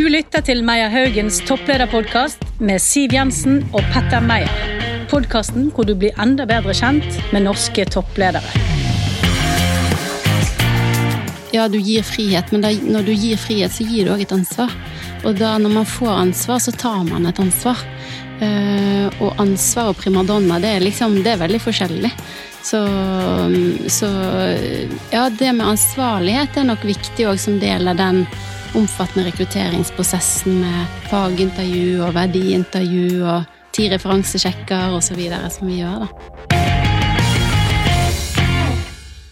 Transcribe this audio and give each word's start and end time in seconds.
Du 0.00 0.06
lytter 0.08 0.40
til 0.40 0.62
Meyer 0.64 0.88
Haugens 0.88 1.42
topplederpodkast 1.44 2.40
med 2.64 2.80
Siv 2.80 3.12
Jensen 3.12 3.58
og 3.76 3.82
Petter 3.92 4.22
Meyer. 4.24 4.48
Podkasten 5.10 5.66
hvor 5.76 5.84
du 5.84 5.90
blir 5.92 6.16
enda 6.24 6.46
bedre 6.48 6.72
kjent 6.72 7.18
med 7.34 7.44
norske 7.44 7.84
toppledere. 7.84 8.40
Ja, 11.52 11.66
du 11.68 11.76
gir 11.76 12.06
frihet, 12.08 12.48
men 12.48 12.64
da, 12.64 12.70
når 12.72 13.10
du 13.10 13.12
gir 13.12 13.36
frihet, 13.42 13.74
så 13.76 13.84
gir 13.84 14.08
du 14.08 14.14
òg 14.14 14.22
et 14.24 14.32
ansvar. 14.32 14.72
Og 15.20 15.36
da 15.36 15.50
når 15.60 15.74
man 15.74 15.88
får 15.92 16.14
ansvar, 16.14 16.62
så 16.64 16.72
tar 16.72 17.02
man 17.10 17.28
et 17.28 17.42
ansvar. 17.44 17.82
Uh, 18.40 19.12
og 19.20 19.42
ansvar 19.44 19.90
og 19.90 19.98
primadonna, 20.00 20.56
det 20.62 20.70
er 20.78 20.86
liksom 20.86 21.18
Det 21.26 21.34
er 21.34 21.42
veldig 21.42 21.60
forskjellig. 21.60 22.12
Så, 22.64 22.80
så 23.92 24.08
ja, 25.12 25.26
det 25.28 25.52
med 25.58 25.74
ansvarlighet 25.74 26.56
er 26.56 26.70
nok 26.72 26.88
viktig 26.88 27.28
òg 27.28 27.42
som 27.44 27.60
del 27.60 27.92
av 27.92 28.00
den 28.00 28.24
omfattende 28.78 29.26
rekrutteringsprosessen 29.26 30.60
med 30.62 31.00
fagintervju 31.10 32.02
og 32.06 32.14
verdiintervju 32.14 33.24
og 33.26 33.48
ti 33.74 33.88
referansesjekker 33.90 34.94
osv. 34.96 35.22
som 35.50 35.70
vi 35.70 35.80
gjør, 35.80 36.04
da. 36.04 36.08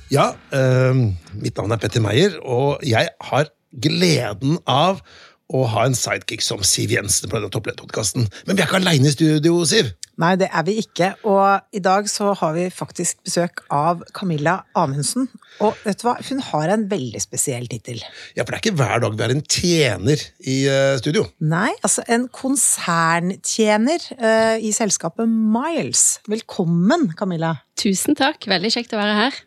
Ja, 0.09 0.31
eh, 0.57 1.03
mitt 1.37 1.57
navn 1.59 1.73
er 1.73 1.81
Petter 1.83 2.01
Meyer, 2.01 2.39
og 2.43 2.81
jeg 2.87 3.11
har 3.21 3.51
gleden 3.83 4.57
av 4.65 5.03
å 5.48 5.65
ha 5.73 5.87
en 5.88 5.97
sidekick 5.97 6.45
som 6.45 6.61
Siv 6.66 6.93
Jensen 6.93 7.30
på 7.30 7.38
denne 7.38 7.48
topplederpodkasten. 7.52 8.29
Men 8.47 8.56
vi 8.56 8.62
er 8.62 8.69
ikke 8.69 8.83
aleine 8.83 9.09
i 9.09 9.15
studio, 9.15 9.62
Siv. 9.69 9.95
Nei, 10.19 10.33
det 10.41 10.48
er 10.51 10.65
vi 10.66 10.75
ikke. 10.83 11.12
Og 11.30 11.77
i 11.79 11.80
dag 11.83 12.09
så 12.11 12.33
har 12.41 12.55
vi 12.56 12.66
faktisk 12.75 13.20
besøk 13.27 13.62
av 13.73 14.03
Camilla 14.16 14.59
Amundsen. 14.77 15.29
Og 15.65 15.79
vet 15.84 16.01
du 16.01 16.09
hva, 16.09 16.16
hun 16.27 16.42
har 16.51 16.73
en 16.75 16.87
veldig 16.91 17.23
spesiell 17.23 17.69
tittel. 17.70 18.03
Ja, 18.34 18.42
for 18.42 18.51
det 18.51 18.59
er 18.59 18.65
ikke 18.65 18.80
hver 18.80 19.05
dag 19.05 19.15
vi 19.15 19.25
har 19.25 19.34
en 19.34 19.45
tjener 19.47 20.25
i 20.42 20.59
uh, 20.66 20.98
studio. 20.98 21.25
Nei, 21.39 21.70
altså 21.86 22.03
en 22.11 22.27
konserntjener 22.34 24.08
uh, 24.19 24.56
i 24.58 24.75
selskapet 24.75 25.30
Miles. 25.30 26.19
Velkommen, 26.28 27.12
Camilla. 27.19 27.55
Tusen 27.78 28.19
takk. 28.19 28.51
Veldig 28.51 28.75
kjekt 28.75 28.98
å 28.98 29.01
være 29.01 29.17
her. 29.23 29.41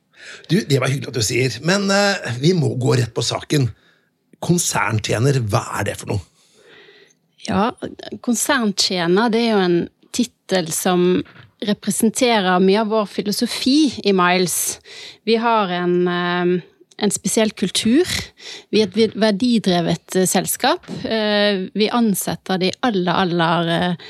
Du, 0.48 0.61
Det 0.70 0.80
var 0.80 0.92
hyggelig 0.92 1.11
at 1.11 1.20
du 1.20 1.26
sier, 1.26 1.59
men 1.67 1.92
uh, 1.92 2.31
vi 2.39 2.56
må 2.56 2.72
gå 2.80 2.95
rett 2.95 3.11
på 3.14 3.26
saken. 3.26 3.67
Konserntjener, 4.42 5.39
hva 5.52 5.64
er 5.80 5.92
det 5.92 5.97
for 6.02 6.16
noe? 6.16 6.25
Ja, 7.47 7.72
konserntjener 8.22 9.31
det 9.33 9.45
er 9.45 9.56
jo 9.56 9.61
en 9.64 9.80
tittel 10.14 10.70
som 10.75 11.22
representerer 11.66 12.61
mye 12.61 12.81
av 12.81 12.92
vår 12.92 13.08
filosofi 13.09 13.94
i 14.06 14.14
Miles. 14.17 14.80
Vi 15.30 15.38
har 15.42 15.73
en, 15.73 15.95
uh, 16.09 16.53
en 17.02 17.14
spesiell 17.14 17.53
kultur. 17.58 18.09
Vi 18.73 18.81
er 18.81 18.89
et 18.89 19.17
verdidrevet 19.17 20.17
uh, 20.17 20.25
selskap. 20.30 20.89
Vi 21.02 21.89
ansetter 21.94 22.61
de 22.61 22.73
aller, 22.86 23.14
aller 23.14 24.09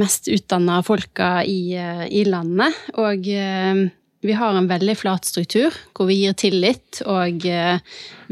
mest 0.00 0.28
utdanna 0.32 0.80
folka 0.84 1.38
i, 1.44 1.76
i 1.76 2.24
landet. 2.28 2.76
Og 2.96 3.28
vi 4.26 4.34
har 4.36 4.54
en 4.54 4.68
veldig 4.68 4.96
flat 4.98 5.24
struktur, 5.24 5.74
hvor 5.94 6.08
vi 6.10 6.20
gir 6.22 6.34
tillit 6.38 7.00
og 7.06 7.46
eh, 7.46 7.78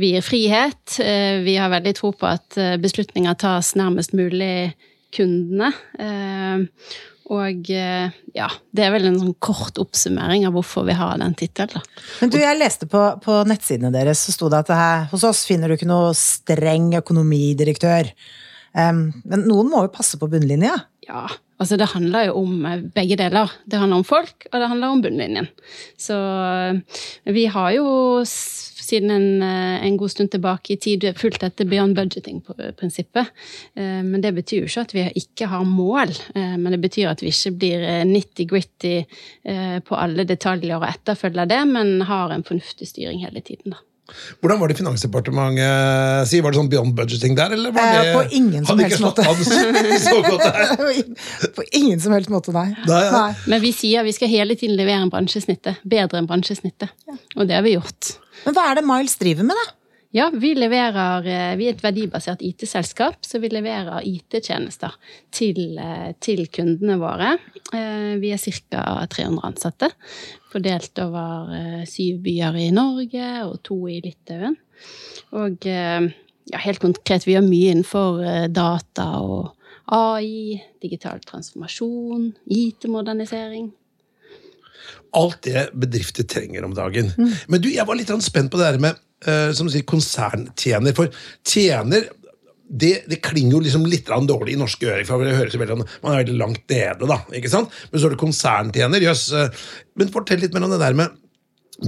vi 0.00 0.12
gir 0.14 0.26
frihet. 0.26 0.98
Eh, 1.02 1.40
vi 1.46 1.56
har 1.60 1.72
veldig 1.72 1.94
tro 1.98 2.12
på 2.16 2.28
at 2.28 2.58
eh, 2.60 2.76
beslutninger 2.82 3.38
tas 3.40 3.74
nærmest 3.78 4.14
mulig 4.16 4.74
kundene. 5.14 5.70
Og 7.30 7.68
ja, 7.70 8.46
det 8.76 8.82
er 8.84 8.90
vel 8.92 9.06
en 9.08 9.20
sånn 9.20 9.36
kort 9.40 9.78
oppsummering 9.80 10.42
av 10.44 10.56
hvorfor 10.56 10.84
vi 10.84 10.96
har 10.98 11.14
den 11.22 11.36
tittelen. 11.38 11.86
Men 12.18 12.32
du, 12.34 12.36
jeg 12.42 12.58
leste 12.58 12.88
på, 12.90 13.00
på 13.22 13.36
nettsidene 13.48 13.92
deres, 13.94 14.26
så 14.26 14.34
sto 14.34 14.50
det 14.52 14.64
at 14.66 14.72
her, 14.74 15.06
hos 15.14 15.24
oss 15.24 15.44
finner 15.48 15.70
du 15.70 15.78
ikke 15.78 15.88
noe 15.88 16.10
streng 16.18 16.90
økonomidirektør. 16.98 18.10
Um, 18.74 19.06
men 19.22 19.46
noen 19.46 19.70
må 19.70 19.84
jo 19.86 19.94
passe 19.94 20.18
på 20.18 20.26
bunnlinja? 20.32 20.74
Ja, 21.04 21.28
Altså, 21.62 21.78
det 21.78 21.92
handler 21.94 22.28
jo 22.28 22.40
om 22.42 22.64
eh, 22.66 22.82
begge 22.94 23.16
deler. 23.18 23.52
Det 23.70 23.78
handler 23.78 24.02
om 24.02 24.06
folk, 24.06 24.48
og 24.50 24.58
det 24.60 24.68
handler 24.72 24.94
om 24.94 25.02
bunnlinjen. 25.04 25.48
Så 26.00 26.16
eh, 26.18 27.00
vi 27.32 27.46
har 27.52 27.70
jo 27.76 27.86
siden 28.26 29.12
en, 29.14 29.28
eh, 29.42 29.86
en 29.86 29.96
god 30.00 30.12
stund 30.12 30.32
tilbake 30.34 30.74
i 30.74 30.78
tid 30.82 31.06
fulgt 31.16 31.44
dette 31.44 31.64
beyond 31.68 31.96
budgeting-prinsippet. 31.96 33.30
Men 33.74 34.20
det 34.20 34.34
betyr 34.36 34.64
jo 34.64 34.68
ikke 34.68 34.84
at 34.84 34.92
vi 34.96 35.06
ikke 35.22 35.48
har 35.48 35.64
mål, 35.64 36.12
men 36.34 36.68
det 36.74 36.80
betyr 36.82 37.08
at 37.14 37.22
vi 37.24 37.32
ikke 37.32 37.54
blir 37.62 37.86
nitty-gritty 38.04 38.92
på 39.88 39.96
alle 39.96 40.26
detaljer 40.28 40.76
og 40.76 40.86
etterfølger 40.90 41.48
det, 41.48 41.62
men 41.70 42.04
har 42.10 42.34
en 42.34 42.44
fornuftig 42.44 42.90
styring 42.92 43.24
hele 43.24 43.40
tiden, 43.40 43.72
da. 43.72 43.80
Hvordan 44.40 44.60
var 44.60 44.68
det 44.68 44.74
i 44.76 44.78
Finansdepartementet 44.82 46.28
si? 46.28 46.40
Var 46.44 46.52
det 46.52 46.58
sånn 46.58 46.68
beyond 46.72 46.92
budgeting 46.96 47.36
der? 47.38 47.54
Eller 47.56 47.72
var 47.72 47.86
det, 47.88 48.10
eh, 48.10 48.16
på 48.18 48.36
ingen 48.36 48.66
som 48.68 48.82
helst 48.82 49.00
måte. 49.00 49.24
så 49.24 50.18
godt 50.26 50.44
der? 50.58 51.52
på 51.56 51.64
ingen 51.72 52.02
som 52.04 52.12
helst 52.12 52.32
måte, 52.32 52.52
nei. 52.52 52.66
nei, 52.84 53.00
ja. 53.06 53.14
nei. 53.14 53.30
Men 53.48 53.64
vi 53.64 53.72
sier 53.76 54.04
vi 54.04 54.12
skal 54.16 54.28
hele 54.32 54.58
tiden 54.60 54.76
levere 54.76 55.00
en 55.06 55.12
bransjesnittet. 55.12 55.80
Bedre 55.88 56.20
enn 56.20 56.28
bransjesnittet. 56.28 56.92
Ja. 57.08 57.16
Og 57.38 57.48
det 57.48 57.56
har 57.56 57.64
vi 57.64 57.78
gjort. 57.78 58.12
Men 58.44 58.58
hva 58.58 58.68
er 58.70 58.80
det 58.80 58.84
Miles 58.88 59.16
driver 59.20 59.48
med, 59.48 59.56
da? 59.56 59.72
Ja, 60.14 60.28
vi 60.30 60.52
leverer 60.54 61.26
eh, 61.26 61.56
Vi 61.58 61.66
er 61.66 61.74
et 61.74 61.82
verdibasert 61.82 62.42
IT-selskap, 62.46 63.18
så 63.26 63.40
vi 63.42 63.50
leverer 63.50 64.06
IT-tjenester 64.06 64.94
til, 65.34 65.78
eh, 65.82 66.12
til, 66.22 66.46
kundene 66.54 67.00
våre. 67.02 67.34
Vi 67.74 68.30
er 68.30 68.38
ca. 68.38 68.84
300 69.10 69.42
ansatte 69.48 69.90
fordelt 70.54 70.98
over 71.02 71.52
eh, 71.54 71.82
syv 71.88 72.22
byer 72.24 72.58
i 72.62 72.70
Norge 72.74 73.28
og 73.48 73.58
to 73.66 73.78
i 73.90 73.98
Litauen. 74.04 74.56
Og 75.34 75.66
eh, 75.70 76.08
ja, 76.52 76.60
helt 76.66 76.82
konkret, 76.82 77.26
vi 77.26 77.34
gjør 77.34 77.46
mye 77.46 77.72
innenfor 77.74 78.20
eh, 78.22 78.44
data 78.52 79.08
og 79.24 79.54
AI, 79.94 80.60
digital 80.82 81.20
transformasjon, 81.26 82.30
IT-modernisering. 82.54 83.72
Alt 85.14 85.44
det 85.46 85.68
bedrifter 85.78 86.26
trenger 86.26 86.66
om 86.66 86.74
dagen. 86.76 87.10
Mm. 87.18 87.34
Men 87.52 87.62
du, 87.62 87.68
jeg 87.72 87.86
var 87.86 87.98
litt 87.98 88.12
spent 88.24 88.52
på 88.52 88.60
det 88.60 88.72
der 88.72 88.82
med 88.82 89.03
som 89.56 89.68
du 89.68 89.72
sier, 89.72 89.86
konserntjener. 89.88 90.94
For 90.96 91.10
tjener 91.46 92.10
det, 92.64 93.04
det, 93.10 93.20
klinger 93.22 93.58
jo 93.58 93.62
liksom 93.64 93.84
litt 93.86 94.08
dårlig 94.08 94.54
i 94.54 94.60
norske 94.60 94.88
ører. 94.88 95.04
for 95.06 95.22
det 95.24 95.36
høres 95.36 95.54
jo 95.54 95.60
veldig, 95.60 95.76
Man 96.02 96.12
er 96.12 96.22
veldig 96.22 96.38
langt 96.40 96.64
nede, 96.70 97.06
da. 97.06 97.20
ikke 97.36 97.52
sant? 97.52 97.74
Men 97.90 98.00
så 98.00 98.08
er 98.08 98.14
det 98.14 98.22
konserntjener. 98.22 99.04
Jøss. 99.04 99.26
Yes. 99.32 99.68
Men 100.00 100.12
fortell 100.14 100.40
litt 100.42 100.56
mer 100.56 100.66
om 100.66 100.74
det 100.74 100.80
der 100.82 100.96
med 100.98 101.20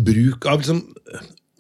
bruk 0.05 0.47
av 0.51 0.61
liksom 0.61 0.85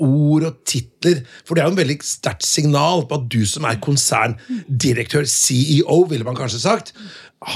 ord 0.02 0.44
og 0.44 0.60
titler. 0.68 1.22
For 1.46 1.56
det 1.56 1.62
er 1.62 1.70
jo 1.70 1.74
en 1.74 1.80
veldig 1.80 1.98
sterkt 2.04 2.46
signal 2.46 3.06
på 3.08 3.18
at 3.18 3.28
du 3.32 3.40
som 3.48 3.66
er 3.68 3.80
konserndirektør, 3.82 5.24
CEO, 5.30 6.02
ville 6.10 6.26
man 6.26 6.36
kanskje 6.38 6.62
sagt, 6.66 6.92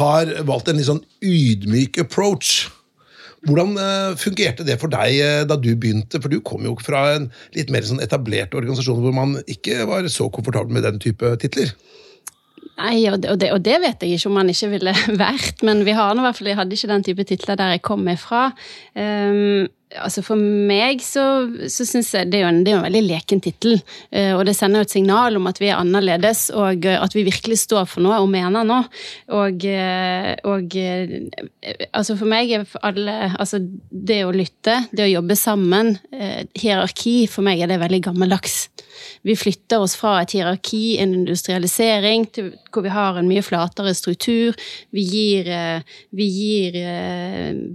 har 0.00 0.32
valgt 0.48 0.70
en 0.70 0.80
litt 0.80 0.88
sånn 0.88 1.04
ydmyk 1.24 2.00
approach. 2.06 2.70
Hvordan 3.48 3.76
uh, 3.80 4.16
fungerte 4.20 4.66
det 4.68 4.76
for 4.82 4.92
deg 4.92 5.16
uh, 5.24 5.42
da 5.48 5.56
du 5.56 5.70
begynte? 5.72 6.20
For 6.20 6.32
du 6.32 6.42
kom 6.44 6.66
jo 6.68 6.74
fra 6.82 7.06
en 7.14 7.30
litt 7.56 7.72
mer 7.72 7.86
sånn 7.86 8.02
etablert 8.04 8.56
organisasjon 8.56 9.00
hvor 9.00 9.16
man 9.16 9.38
ikke 9.48 9.86
var 9.88 10.08
så 10.12 10.28
komfortabel 10.32 10.76
med 10.76 10.84
den 10.84 11.00
type 11.02 11.32
titler. 11.40 11.72
Nei, 12.80 13.02
og 13.10 13.20
det, 13.20 13.50
og 13.52 13.60
det, 13.64 13.76
vet 13.82 14.04
jeg 14.04 14.16
ikke 14.16 14.30
om 14.30 14.38
man 14.40 14.52
ikke 14.52 14.70
ville 14.74 14.94
vært, 15.24 15.64
men 15.66 15.84
vi 15.88 15.96
har 15.96 16.14
i 16.14 16.24
hvert 16.24 16.38
fall, 16.38 16.48
jeg 16.52 16.60
hadde 16.60 16.76
ikke 16.76 16.92
den 16.94 17.06
type 17.08 17.28
titler 17.28 17.60
der 17.60 17.74
jeg 17.74 17.84
kom 17.84 18.08
ifra. 18.12 18.46
Um, 18.96 19.68
altså 19.98 20.22
For 20.22 20.38
meg 20.38 21.02
så, 21.02 21.24
så 21.70 21.86
syns 21.88 22.12
jeg 22.14 22.30
det 22.30 22.40
er, 22.40 22.48
en, 22.50 22.62
det 22.66 22.72
er 22.72 22.78
en 22.78 22.86
veldig 22.86 23.02
leken 23.08 23.42
tittel. 23.42 23.80
Uh, 24.14 24.36
og 24.36 24.44
det 24.46 24.54
sender 24.56 24.82
jo 24.82 24.88
et 24.88 24.94
signal 24.94 25.38
om 25.38 25.48
at 25.50 25.60
vi 25.62 25.70
er 25.70 25.80
annerledes, 25.80 26.48
og 26.54 26.86
uh, 26.86 26.98
at 27.00 27.16
vi 27.16 27.26
virkelig 27.26 27.60
står 27.64 27.88
for 27.90 28.04
noe 28.04 28.20
og 28.22 28.30
mener 28.30 28.66
noe. 28.66 28.86
Og, 29.34 29.66
uh, 29.66 30.30
og 30.50 30.76
altså 31.90 32.16
for 32.18 32.30
meg 32.30 32.54
er 32.54 32.68
alle 32.86 33.18
Altså 33.40 33.60
det 33.60 34.20
å 34.26 34.32
lytte, 34.34 34.74
det 34.96 35.04
å 35.06 35.10
jobbe 35.10 35.34
sammen, 35.38 35.94
hierarki, 36.56 37.24
for 37.30 37.44
meg 37.46 37.62
er 37.62 37.70
det 37.70 37.78
veldig 37.80 38.00
gammeldags. 38.04 38.56
Vi 39.26 39.36
flytter 39.38 39.82
oss 39.82 39.94
fra 39.98 40.18
et 40.20 40.34
hierarki, 40.34 40.98
en 41.00 41.14
industrialisering, 41.16 42.26
til 42.34 42.50
hvor 42.72 42.84
vi 42.84 42.92
har 42.92 43.16
en 43.18 43.28
mye 43.30 43.44
flatere 43.44 43.94
struktur. 43.96 44.58
Vi 44.94 45.04
gir, 45.08 45.48
vi 46.16 46.26
gir 46.34 46.78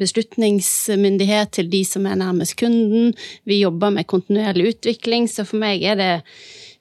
beslutningsmyndighet 0.02 1.56
til 1.58 1.72
de 1.72 1.82
som 1.88 2.05
er 2.10 2.22
nærmest 2.22 2.58
kunden. 2.60 3.14
Vi 3.46 3.62
jobber 3.62 3.94
med 3.96 4.08
kontinuerlig 4.10 4.76
utvikling, 4.76 5.30
så 5.32 5.48
for 5.48 5.62
meg 5.62 5.84
er 5.84 6.00
det 6.00 6.14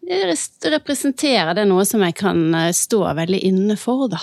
representerer 0.04 1.54
det 1.56 1.66
noe 1.68 1.84
som 1.88 2.02
jeg 2.04 2.16
kan 2.18 2.46
eh, 2.54 2.72
stå 2.76 3.04
veldig 3.16 3.40
inne 3.48 3.76
for, 3.80 4.08
da. 4.12 4.20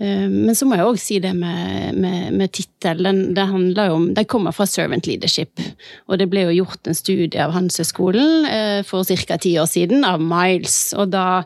Eh, 0.00 0.28
men 0.30 0.54
så 0.56 0.68
må 0.68 0.78
jeg 0.78 0.88
òg 0.88 1.00
si 1.00 1.18
det 1.22 1.34
med, 1.36 1.96
med, 1.98 2.32
med 2.36 2.52
tittelen. 2.56 3.34
Det 3.36 3.46
handler 3.50 3.94
om, 3.94 4.08
den 4.16 4.28
kommer 4.30 4.54
fra 4.56 4.66
servant 4.68 5.08
leadership. 5.08 5.60
Og 6.08 6.20
det 6.20 6.28
ble 6.32 6.46
jo 6.46 6.58
gjort 6.62 6.88
en 6.88 6.96
studie 6.96 7.40
av 7.40 7.54
Handelshøyskolen 7.56 8.48
eh, 8.50 8.80
for 8.86 9.04
ca. 9.04 9.38
ti 9.40 9.56
år 9.60 9.68
siden, 9.70 10.04
av 10.08 10.22
Miles. 10.24 10.94
Og 10.96 11.12
da 11.12 11.44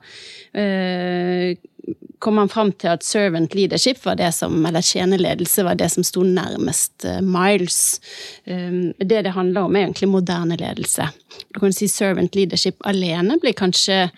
kom 2.19 2.39
man 2.41 2.51
fram 2.51 2.73
til 2.75 2.93
at 2.93 3.07
servant 3.07 3.55
leadership 3.55 4.01
var 4.05 4.19
det 4.19 4.33
som, 4.37 4.57
eller 4.67 4.85
tjenerledelse 4.85 5.65
var 5.67 5.79
det 5.79 5.91
som 5.95 6.07
sto 6.07 6.25
nærmest 6.27 7.07
uh, 7.07 7.21
Miles. 7.25 8.01
Um, 8.47 8.93
det 8.99 9.25
det 9.27 9.37
handler 9.37 9.69
om, 9.69 9.77
er 9.77 9.87
egentlig 9.87 10.11
moderne 10.13 10.59
ledelse. 10.59 11.11
Du 11.55 11.61
kan 11.63 11.75
si 11.75 11.89
servant 11.91 12.35
leadership 12.37 12.83
alene 12.89 13.39
blir 13.43 13.57
kanskje 13.59 14.09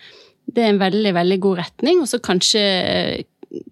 det 0.51 0.63
er 0.63 0.73
en 0.73 0.81
veldig, 0.81 1.13
veldig 1.15 1.39
god 1.39 1.59
retning. 1.61 2.01
Og 2.03 2.09
så 2.11 2.19
kanskje 2.23 2.63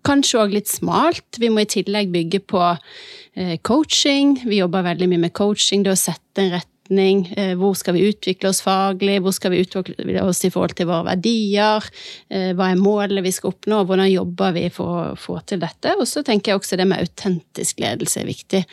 kanskje 0.08 0.42
òg 0.42 0.56
litt 0.56 0.72
smalt. 0.72 1.40
Vi 1.40 1.52
må 1.52 1.64
i 1.64 1.70
tillegg 1.70 2.12
bygge 2.14 2.42
på 2.52 2.62
eh, 2.70 3.56
coaching. 3.66 4.38
Vi 4.46 4.62
jobber 4.62 4.86
veldig 4.88 5.10
mye 5.12 5.26
med 5.28 5.36
coaching, 5.38 5.86
det 5.86 5.96
å 5.96 6.00
sette 6.00 6.46
en 6.46 6.54
retning. 6.58 6.76
Eh, 6.90 7.54
hvor 7.58 7.76
skal 7.78 7.94
vi 7.94 8.08
utvikle 8.10 8.50
oss 8.50 8.62
faglig? 8.66 9.20
Hvor 9.22 9.34
skal 9.36 9.52
vi 9.54 9.62
utvikle 9.62 10.24
oss 10.24 10.42
i 10.46 10.50
forhold 10.50 10.74
til 10.78 10.90
våre 10.90 11.06
verdier? 11.12 11.86
Eh, 12.30 12.52
hva 12.58 12.72
er 12.72 12.82
målet 12.82 13.24
vi 13.24 13.34
skal 13.36 13.54
oppnå? 13.54 13.84
Hvordan 13.86 14.10
jobber 14.10 14.56
vi 14.56 14.66
for 14.74 15.12
å 15.12 15.16
få 15.20 15.38
til 15.46 15.62
dette? 15.62 15.94
Og 16.00 16.08
så 16.10 16.24
tenker 16.26 16.52
jeg 16.52 16.62
også 16.62 16.80
det 16.80 16.88
med 16.90 17.04
autentisk 17.06 17.80
ledelse 17.84 18.24
er 18.24 18.30
viktig. 18.30 18.64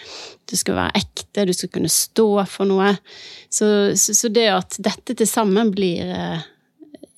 Du 0.48 0.56
skal 0.56 0.78
være 0.80 1.02
ekte, 1.02 1.44
du 1.44 1.52
skal 1.52 1.72
kunne 1.76 1.92
stå 1.92 2.28
for 2.48 2.68
noe. 2.68 2.94
Så, 3.50 3.68
så, 3.96 4.16
så 4.16 4.32
det 4.32 4.48
at 4.54 4.78
dette 4.80 5.16
til 5.16 5.28
sammen 5.28 5.74
blir 5.76 6.08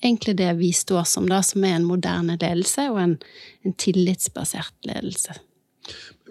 egentlig 0.02 0.36
det 0.38 0.52
vi 0.58 0.72
står 0.74 1.06
som, 1.06 1.28
da, 1.30 1.42
som 1.46 1.64
er 1.66 1.78
en 1.78 1.86
moderne 1.86 2.38
ledelse 2.40 2.88
og 2.90 3.00
en, 3.02 3.18
en 3.66 3.78
tillitsbasert 3.78 4.74
ledelse. 4.88 5.38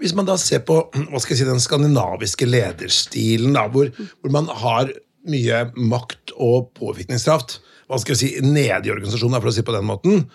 Hvis 0.01 0.15
man 0.17 0.27
da 0.29 0.37
ser 0.41 0.63
på 0.67 0.79
hva 1.11 1.21
skal 1.21 1.35
jeg 1.35 1.43
si, 1.43 1.49
den 1.49 1.63
skandinaviske 1.63 2.49
lederstilen, 2.49 3.57
da, 3.57 3.67
hvor, 3.71 3.91
hvor 4.21 4.33
man 4.33 4.49
har 4.63 4.93
mye 5.27 5.65
makt 5.75 6.35
og 6.37 6.71
påvirkningskraft 6.77 7.59
hva 7.87 7.99
skal 8.01 8.15
jeg 8.15 8.19
si, 8.19 8.29
nede 8.43 8.89
i 8.89 8.91
organisasjonen, 8.91 9.39
for 9.39 9.51
å 9.51 9.55
si 9.55 9.63
på 9.63 9.75
den 9.75 9.87
måten, 9.87 10.25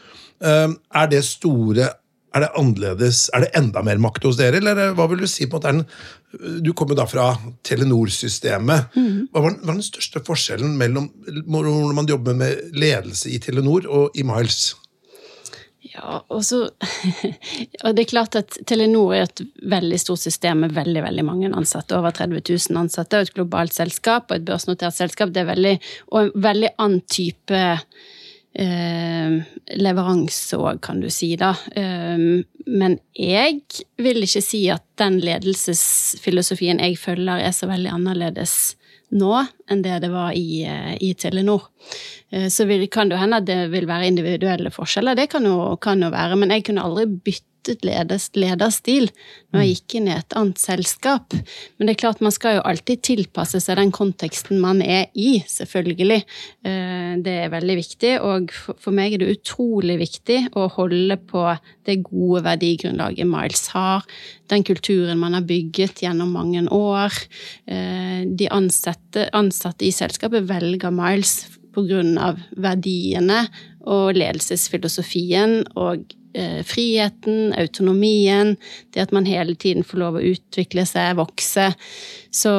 eh, 0.40 0.70
er 0.72 1.10
det 1.12 1.20
store 1.28 1.90
er 2.32 2.46
det 2.46 2.52
annerledes, 2.56 3.26
er 3.34 3.44
det 3.44 3.50
enda 3.58 3.82
mer 3.84 3.98
makt 4.00 4.24
hos 4.24 4.38
dere, 4.38 4.56
eller 4.56 4.94
hva 4.96 5.04
vil 5.10 5.20
du 5.24 5.28
si? 5.28 5.46
på 5.46 5.60
en 5.68 5.82
måte, 5.82 6.60
Du 6.64 6.72
kommer 6.72 6.96
da 6.96 7.04
fra 7.04 7.34
Telenor-systemet. 7.62 8.94
Hva 9.32 9.42
den, 9.44 9.58
var 9.66 9.74
den, 9.74 9.82
største 9.84 10.22
forskjellen 10.24 10.78
mellom 10.80 11.10
når 11.28 11.92
man 11.92 12.08
jobber 12.08 12.32
med 12.32 12.72
ledelse 12.72 13.28
i 13.28 13.38
Telenor 13.38 13.84
og 13.84 14.16
i 14.16 14.24
Miles? 14.24 14.74
Ja, 15.92 16.22
og 16.32 16.40
så 16.46 16.62
Og 17.84 17.92
det 17.94 18.04
er 18.04 18.08
klart 18.08 18.36
at 18.38 18.56
Telenor 18.68 19.12
er 19.16 19.26
et 19.26 19.42
veldig 19.68 19.98
stort 20.00 20.22
system 20.22 20.64
med 20.64 20.74
veldig 20.76 21.04
veldig 21.04 21.24
mange 21.26 21.52
ansatte. 21.52 21.98
Over 21.98 22.14
30 22.16 22.40
000 22.48 22.80
ansatte, 22.80 23.18
og 23.18 23.28
et 23.28 23.36
globalt 23.36 23.76
selskap 23.76 24.30
og 24.30 24.38
et 24.38 24.48
børsnotert 24.48 24.96
selskap. 24.96 25.34
Det 25.34 25.44
er 25.44 25.52
veldig, 25.52 25.76
og 26.12 26.18
en 26.22 26.32
veldig 26.48 26.72
annen 26.78 27.04
type 27.12 27.62
eh, 28.54 29.36
leveranse 29.84 30.60
òg, 30.60 30.80
kan 30.84 31.02
du 31.02 31.10
si, 31.12 31.34
da. 31.40 31.54
Eh, 31.76 32.42
men 32.66 32.98
jeg 33.18 33.60
vil 34.00 34.22
ikke 34.24 34.44
si 34.44 34.64
at 34.72 34.84
den 35.00 35.18
ledelsesfilosofien 35.24 36.80
jeg 36.82 37.00
følger, 37.00 37.42
er 37.42 37.56
så 37.56 37.68
veldig 37.70 37.92
annerledes 37.98 38.76
nå 39.12 39.32
enn 39.70 39.84
det 39.84 40.00
det 40.04 40.10
var 40.12 40.32
i, 40.36 40.64
eh, 40.64 40.94
i 41.00 41.12
Telenor. 41.14 41.68
Eh, 42.30 42.48
så 42.48 42.66
vil, 42.68 42.86
kan 42.88 43.10
det 43.12 43.20
hende 43.20 43.42
at 43.42 43.48
det 43.48 43.60
vil 43.72 43.88
være 43.88 44.08
individuelle 44.08 44.72
forskjeller, 44.72 45.18
det 45.18 45.28
kan 45.32 45.46
jo, 45.46 45.76
kan 45.80 46.02
jo 46.02 46.12
være, 46.12 46.38
men 46.40 46.54
jeg 46.54 46.66
kunne 46.68 46.84
aldri 46.84 47.06
bytte 47.12 47.51
byttet 47.62 47.84
lederstil 48.34 49.08
når 49.52 49.62
jeg 49.62 49.74
gikk 49.76 49.94
inn 49.98 50.08
i 50.08 50.14
et 50.16 50.34
annet 50.38 50.58
selskap. 50.58 51.34
Men 51.76 51.86
det 51.86 51.94
er 51.94 52.00
klart 52.00 52.22
man 52.24 52.34
skal 52.34 52.56
jo 52.56 52.64
alltid 52.66 53.02
tilpasse 53.04 53.60
seg 53.62 53.78
den 53.78 53.92
konteksten 53.94 54.60
man 54.62 54.82
er 54.82 55.10
i, 55.14 55.42
selvfølgelig. 55.46 56.22
Eh, 56.66 57.12
det 57.22 57.36
er 57.44 57.52
veldig 57.52 57.76
viktig, 57.78 58.12
og 58.24 58.52
for 58.52 58.92
meg 58.94 59.14
er 59.14 59.22
det 59.22 59.36
utrolig 59.36 59.98
viktig 60.00 60.38
å 60.58 60.68
holde 60.76 61.18
på 61.28 61.44
det 61.86 62.00
gode 62.06 62.42
verdigrunnlaget 62.46 63.28
Miles 63.28 63.68
har, 63.74 64.06
den 64.50 64.64
kulturen 64.66 65.20
man 65.20 65.36
har 65.36 65.46
bygget 65.46 66.02
gjennom 66.04 66.32
mange 66.34 66.64
år. 66.72 67.14
Eh, 67.66 68.24
de 68.26 68.48
ansatte, 68.52 69.28
ansatte 69.36 69.86
i 69.86 69.94
selskapet 69.94 70.48
velger 70.48 70.94
Miles 70.94 71.42
på 71.72 71.86
grunn 71.88 72.18
av 72.20 72.40
verdiene 72.60 73.46
og 73.88 74.12
ledelsesfilosofien 74.18 75.62
og 75.80 76.10
friheten, 76.66 77.52
autonomien, 77.58 78.54
det 78.94 79.02
at 79.04 79.12
man 79.12 79.26
hele 79.28 79.56
tiden 79.60 79.84
får 79.84 80.00
lov 80.00 80.16
å 80.16 80.24
utvikle 80.32 80.86
seg, 80.88 81.18
vokse. 81.18 81.66
Så, 82.32 82.52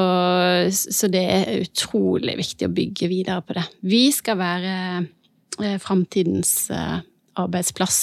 så 0.70 1.10
det 1.12 1.24
er 1.34 1.64
utrolig 1.64 2.38
viktig 2.38 2.70
å 2.70 2.76
bygge 2.76 3.10
videre 3.12 3.42
på 3.46 3.58
det. 3.58 3.66
Vi 3.82 4.04
skal 4.14 4.38
være 4.42 4.76
eh, 5.02 5.80
framtidens 5.82 6.54
eh, 6.74 7.02
arbeidsplass, 7.40 8.00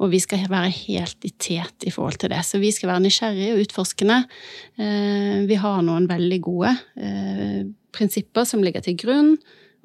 og 0.00 0.10
vi 0.12 0.20
skal 0.22 0.46
være 0.50 0.72
helt 0.74 1.24
i 1.26 1.32
tet 1.32 1.86
i 1.86 1.92
forhold 1.94 2.20
til 2.20 2.32
det. 2.32 2.42
Så 2.46 2.60
vi 2.62 2.72
skal 2.74 2.92
være 2.92 3.04
nysgjerrige 3.06 3.54
og 3.54 3.62
utforskende. 3.64 4.18
Eh, 4.76 5.38
vi 5.48 5.60
har 5.60 5.84
noen 5.86 6.08
veldig 6.10 6.40
gode 6.44 6.74
eh, 7.00 7.62
prinsipper 7.96 8.48
som 8.48 8.64
ligger 8.64 8.84
til 8.84 8.98
grunn. 9.00 9.36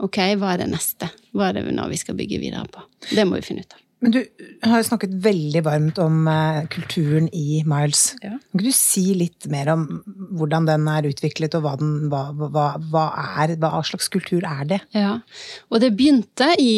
Ok, 0.02 0.20
hva 0.42 0.56
er 0.56 0.64
det 0.64 0.72
neste? 0.74 1.12
Hva 1.36 1.50
er 1.50 1.60
det 1.60 1.78
nå 1.78 1.88
vi 1.92 2.02
skal 2.02 2.18
bygge 2.20 2.42
videre 2.42 2.66
på? 2.72 2.84
Det 3.12 3.28
må 3.28 3.40
vi 3.40 3.46
finne 3.46 3.64
ut 3.66 3.78
av. 3.78 3.86
Men 4.02 4.16
du 4.16 4.20
har 4.66 4.82
jo 4.82 4.88
snakket 4.88 5.14
veldig 5.22 5.62
varmt 5.66 6.00
om 6.02 6.26
uh, 6.26 6.64
kulturen 6.74 7.28
i 7.38 7.62
Miles. 7.70 8.16
Ja. 8.24 8.34
Kan 8.52 8.66
du 8.66 8.72
si 8.74 9.12
litt 9.18 9.46
mer 9.52 9.70
om 9.76 9.86
hvordan 10.34 10.66
den 10.70 10.88
er 10.90 11.10
utviklet, 11.12 11.54
og 11.58 11.68
hva, 11.68 11.76
den, 11.78 12.08
hva, 12.10 12.24
hva, 12.34 12.68
hva, 12.92 13.06
er, 13.44 13.54
hva 13.62 13.84
slags 13.86 14.10
kultur 14.12 14.42
er 14.42 14.64
det? 14.74 14.82
Ja, 14.98 15.20
og 15.70 15.84
det 15.84 15.94
begynte 15.98 16.50
i 16.58 16.74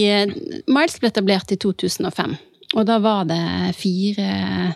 Miles 0.67 0.99
ble 0.99 1.13
etablert 1.13 1.55
i 1.55 1.59
2005. 1.63 2.35
Og 2.73 2.87
da 2.89 2.97
var 2.99 3.27
det 3.29 3.43
fire, 3.77 4.73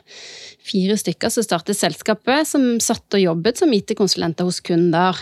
fire 0.68 0.98
stykker 1.00 1.32
som 1.34 1.46
startet 1.46 1.78
selskapet, 1.80 2.48
som 2.50 2.66
satt 2.84 3.18
og 3.18 3.24
jobbet 3.24 3.62
som 3.62 3.74
IT-konsulenter 3.74 4.48
hos 4.48 4.60
kunder. 4.66 5.18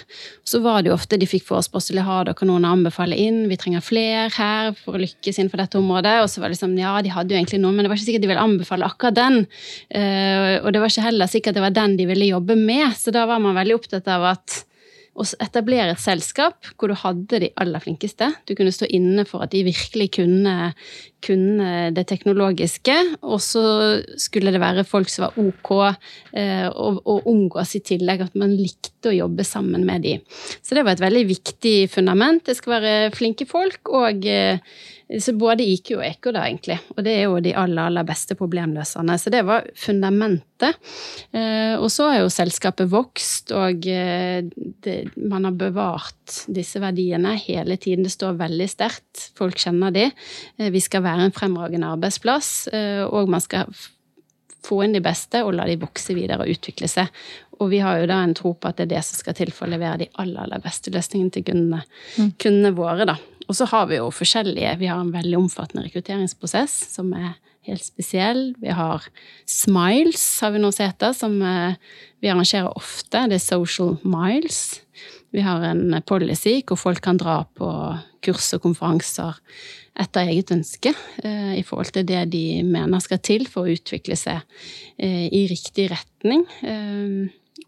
Så 0.48 0.62
var 0.66 0.82
det 0.82 0.92
jo 0.92 0.98
ofte 0.98 1.20
de 1.22 1.30
fikk 1.30 1.48
forespørsel 1.48 2.02
har 2.06 2.28
dere 2.28 2.50
noen 2.50 2.68
å 2.68 2.74
anbefale 2.76 3.18
inn, 3.20 3.46
vi 3.52 3.60
trenger 3.62 3.86
flere 3.86 4.28
her 4.36 4.76
for 4.80 4.98
å 4.98 5.04
lykkes 5.04 5.40
innenfor 5.40 5.62
dette 5.62 5.80
området. 5.80 6.18
Og 6.24 6.30
så 6.32 6.42
var 6.42 6.50
det 6.50 6.58
liksom, 6.58 6.78
ja, 6.82 6.96
de 7.06 7.14
hadde 7.14 7.36
jo 7.36 7.40
egentlig 7.40 7.62
noen, 7.64 7.78
men 7.78 7.86
det 7.86 7.94
var 7.94 8.00
ikke 8.00 8.10
sikkert 8.10 8.28
de 8.28 8.32
ville 8.34 8.46
anbefale 8.50 8.90
akkurat 8.90 9.18
den. 9.18 9.42
Eh, 9.90 10.56
og 10.62 10.72
det 10.74 10.82
var 10.82 10.94
ikke 10.94 11.10
heller 11.10 11.32
sikkert 11.32 11.58
det 11.58 11.66
var 11.66 11.76
den 11.76 11.98
de 12.00 12.08
ville 12.10 12.32
jobbe 12.34 12.58
med, 12.60 12.88
så 12.98 13.14
da 13.16 13.28
var 13.30 13.44
man 13.44 13.58
veldig 13.58 13.78
opptatt 13.80 14.10
av 14.12 14.32
at 14.36 14.64
å 15.16 15.26
etablere 15.44 15.94
et 15.94 16.02
selskap 16.02 16.68
hvor 16.76 16.92
du 16.92 16.96
hadde 17.00 17.40
de 17.46 17.52
aller 17.62 17.84
flinkeste. 17.84 18.28
Du 18.48 18.52
kunne 18.58 18.74
stå 18.76 18.90
inne 18.94 19.24
for 19.28 19.46
at 19.46 19.54
de 19.54 19.62
virkelig 19.68 20.10
kunne, 20.18 20.56
kunne 21.24 21.70
det 21.96 22.06
teknologiske. 22.10 22.96
Og 23.24 23.40
så 23.44 23.64
skulle 24.20 24.52
det 24.52 24.62
være 24.64 24.84
folk 24.88 25.12
som 25.12 25.28
var 25.28 25.40
ok, 25.40 25.72
eh, 26.36 26.68
og, 26.68 27.00
og 27.08 27.30
omgås 27.32 27.78
i 27.80 27.84
tillegg 27.94 28.26
at 28.28 28.36
man 28.40 28.58
likte 28.58 29.14
å 29.14 29.16
jobbe 29.16 29.48
sammen 29.48 29.88
med 29.88 30.04
de. 30.04 30.18
Så 30.60 30.76
det 30.76 30.84
var 30.84 30.98
et 30.98 31.06
veldig 31.06 31.24
viktig 31.32 31.78
fundament. 31.94 32.44
Det 32.44 32.58
skal 32.60 32.78
være 32.78 33.16
flinke 33.16 33.48
folk 33.48 33.96
og 33.96 34.28
eh, 34.28 34.60
så 35.22 35.34
både 35.38 35.64
IQ 35.64 35.92
og 36.00 36.04
EK, 36.06 36.32
da, 36.34 36.44
egentlig. 36.48 36.80
Og 36.96 37.04
det 37.06 37.14
er 37.14 37.28
jo 37.28 37.38
de 37.44 37.54
aller, 37.54 37.92
aller 37.92 38.06
beste 38.08 38.34
problemløserne. 38.38 39.18
Så 39.22 39.30
det 39.34 39.44
var 39.46 39.68
fundamentet. 39.78 40.80
Eh, 41.30 41.76
og 41.78 41.92
så 41.94 42.10
har 42.10 42.24
jo 42.24 42.32
selskapet 42.34 42.90
vokst, 42.90 43.54
og 43.54 43.86
eh, 43.86 44.42
det, 44.86 44.96
man 45.22 45.46
har 45.46 45.58
bevart 45.60 46.40
disse 46.50 46.82
verdiene 46.82 47.36
hele 47.44 47.78
tiden. 47.78 48.08
Det 48.08 48.16
står 48.16 48.40
veldig 48.42 48.70
sterkt. 48.72 49.28
Folk 49.38 49.62
kjenner 49.62 49.94
de. 49.94 50.08
Eh, 50.58 50.72
vi 50.74 50.82
skal 50.82 51.06
være 51.06 51.30
en 51.30 51.36
fremragende 51.36 51.94
arbeidsplass, 51.94 52.56
og 53.06 53.30
man 53.30 53.44
skal 53.44 53.70
få 54.66 54.82
inn 54.82 54.96
de 54.96 55.04
beste 55.06 55.44
og 55.46 55.54
la 55.54 55.68
de 55.70 55.78
vokse 55.78 56.16
videre 56.18 56.42
og 56.42 56.50
utvikle 56.50 56.90
seg. 56.90 57.12
Og 57.62 57.70
vi 57.72 57.80
har 57.84 58.02
jo 58.02 58.10
da 58.10 58.20
en 58.24 58.34
tro 58.36 58.56
på 58.58 58.70
at 58.70 58.80
det 58.80 58.88
er 58.88 58.96
det 58.98 59.04
som 59.08 59.20
skal 59.20 59.38
til 59.38 59.54
for 59.56 59.68
å 59.68 59.74
levere 59.76 60.02
de 60.02 60.10
aller, 60.22 60.42
aller 60.44 60.64
beste 60.64 60.92
løsningene 60.92 61.36
til 61.36 61.46
kundene, 61.48 61.84
mm. 62.18 62.34
kundene 62.42 62.74
våre, 62.76 63.08
da. 63.08 63.16
Og 63.46 63.58
så 63.58 63.68
har 63.70 63.90
vi 63.90 64.00
jo 64.00 64.12
forskjellige 64.14 64.78
Vi 64.82 64.90
har 64.90 65.02
en 65.02 65.14
veldig 65.14 65.38
omfattende 65.44 65.86
rekrutteringsprosess 65.88 66.74
som 66.96 67.14
er 67.18 67.36
helt 67.66 67.86
spesiell. 67.86 68.54
Vi 68.62 68.74
har 68.74 69.06
Smiles, 69.50 70.24
har 70.42 70.54
vi 70.54 70.62
nå 70.62 70.72
heter, 70.76 71.14
som 71.18 71.38
eh, 71.42 71.78
vi 72.22 72.30
arrangerer 72.30 72.74
ofte. 72.78 73.26
Det 73.30 73.40
er 73.40 73.46
Social 73.46 73.96
Miles. 74.06 74.82
Vi 75.36 75.44
har 75.44 75.64
en 75.68 75.98
policy 76.08 76.62
hvor 76.66 76.80
folk 76.80 77.02
kan 77.04 77.20
dra 77.20 77.42
på 77.58 77.70
kurs 78.26 78.54
og 78.56 78.64
konferanser 78.64 79.42
etter 80.00 80.28
eget 80.28 80.52
ønske 80.52 80.92
eh, 81.24 81.56
i 81.60 81.64
forhold 81.66 81.94
til 81.96 82.06
det 82.08 82.26
de 82.34 82.64
mener 82.68 83.04
skal 83.04 83.22
til 83.24 83.48
for 83.50 83.66
å 83.66 83.76
utvikle 83.76 84.18
seg 84.20 84.42
eh, 84.98 85.28
i 85.28 85.46
riktig 85.52 85.90
retning. 85.94 86.46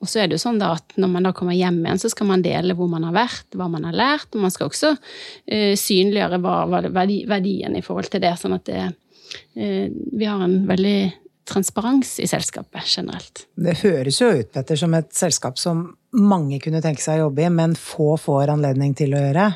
Og 0.01 0.10
så 0.10 0.22
er 0.22 0.27
det 0.27 0.36
jo 0.38 0.44
sånn 0.44 0.60
da 0.60 0.74
at 0.75 0.98
når 1.00 1.12
man 1.13 1.27
da 1.27 1.34
kommer 1.36 1.56
hjem 1.56 1.79
igjen, 1.79 2.01
så 2.01 2.12
skal 2.12 2.27
man 2.29 2.44
dele 2.46 2.75
hvor 2.77 2.89
man 2.91 3.08
har 3.08 3.15
vært, 3.15 3.48
hva 3.58 3.70
man 3.72 3.88
har 3.88 3.96
lært, 3.96 4.29
og 4.36 4.44
man 4.44 4.53
skal 4.53 4.70
også 4.70 4.94
uh, 4.94 5.74
synliggjøre 5.79 6.41
hva, 6.44 6.58
hva 6.70 6.82
verdi, 6.91 7.22
verdien 7.29 7.77
i 7.77 7.84
forhold 7.86 8.12
til 8.12 8.22
det, 8.24 8.34
sånn 8.39 8.58
at 8.58 8.67
det, 8.67 8.84
uh, 8.91 9.88
vi 9.88 10.27
har 10.27 10.44
en 10.44 10.60
veldig 10.67 11.00
transparens 11.48 12.17
i 12.20 12.27
selskapet 12.27 12.84
generelt. 12.91 13.46
Det 13.56 13.77
høres 13.79 14.20
jo 14.20 14.34
ut, 14.36 14.51
Petter, 14.51 14.75
som 14.75 14.91
et 14.98 15.08
selskap 15.15 15.56
som 15.62 15.86
mange 16.20 16.60
kunne 16.60 16.82
tenke 16.84 17.00
seg 17.00 17.22
å 17.22 17.29
jobbe 17.29 17.46
i, 17.48 17.51
men 17.56 17.77
få 17.79 18.17
får 18.20 18.51
anledning 18.51 18.91
til 19.00 19.15
å 19.15 19.24
gjøre. 19.24 19.48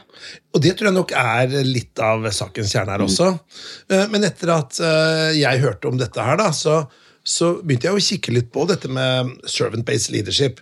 Og 0.55 0.63
det 0.63 0.77
tror 0.79 0.89
jeg 0.89 0.95
nok 0.95 1.11
er 1.19 1.57
litt 1.67 1.99
av 1.99 2.23
sakens 2.31 2.71
kjerne 2.71 2.95
her 2.95 3.03
også. 3.03 3.27
Mm. 3.91 4.07
Men 4.13 4.27
etter 4.29 4.53
at 4.55 4.79
jeg 5.35 5.63
hørte 5.65 5.91
om 5.91 5.99
dette 5.99 6.23
her, 6.23 6.39
da, 6.39 6.47
så 6.55 6.79
så 7.27 7.53
begynte 7.61 7.89
jeg 7.89 7.97
å 7.97 8.03
kikke 8.05 8.33
litt 8.33 8.51
på 8.53 8.65
dette 8.69 8.89
med 8.91 9.35
servant-based 9.49 10.13
leadership. 10.13 10.61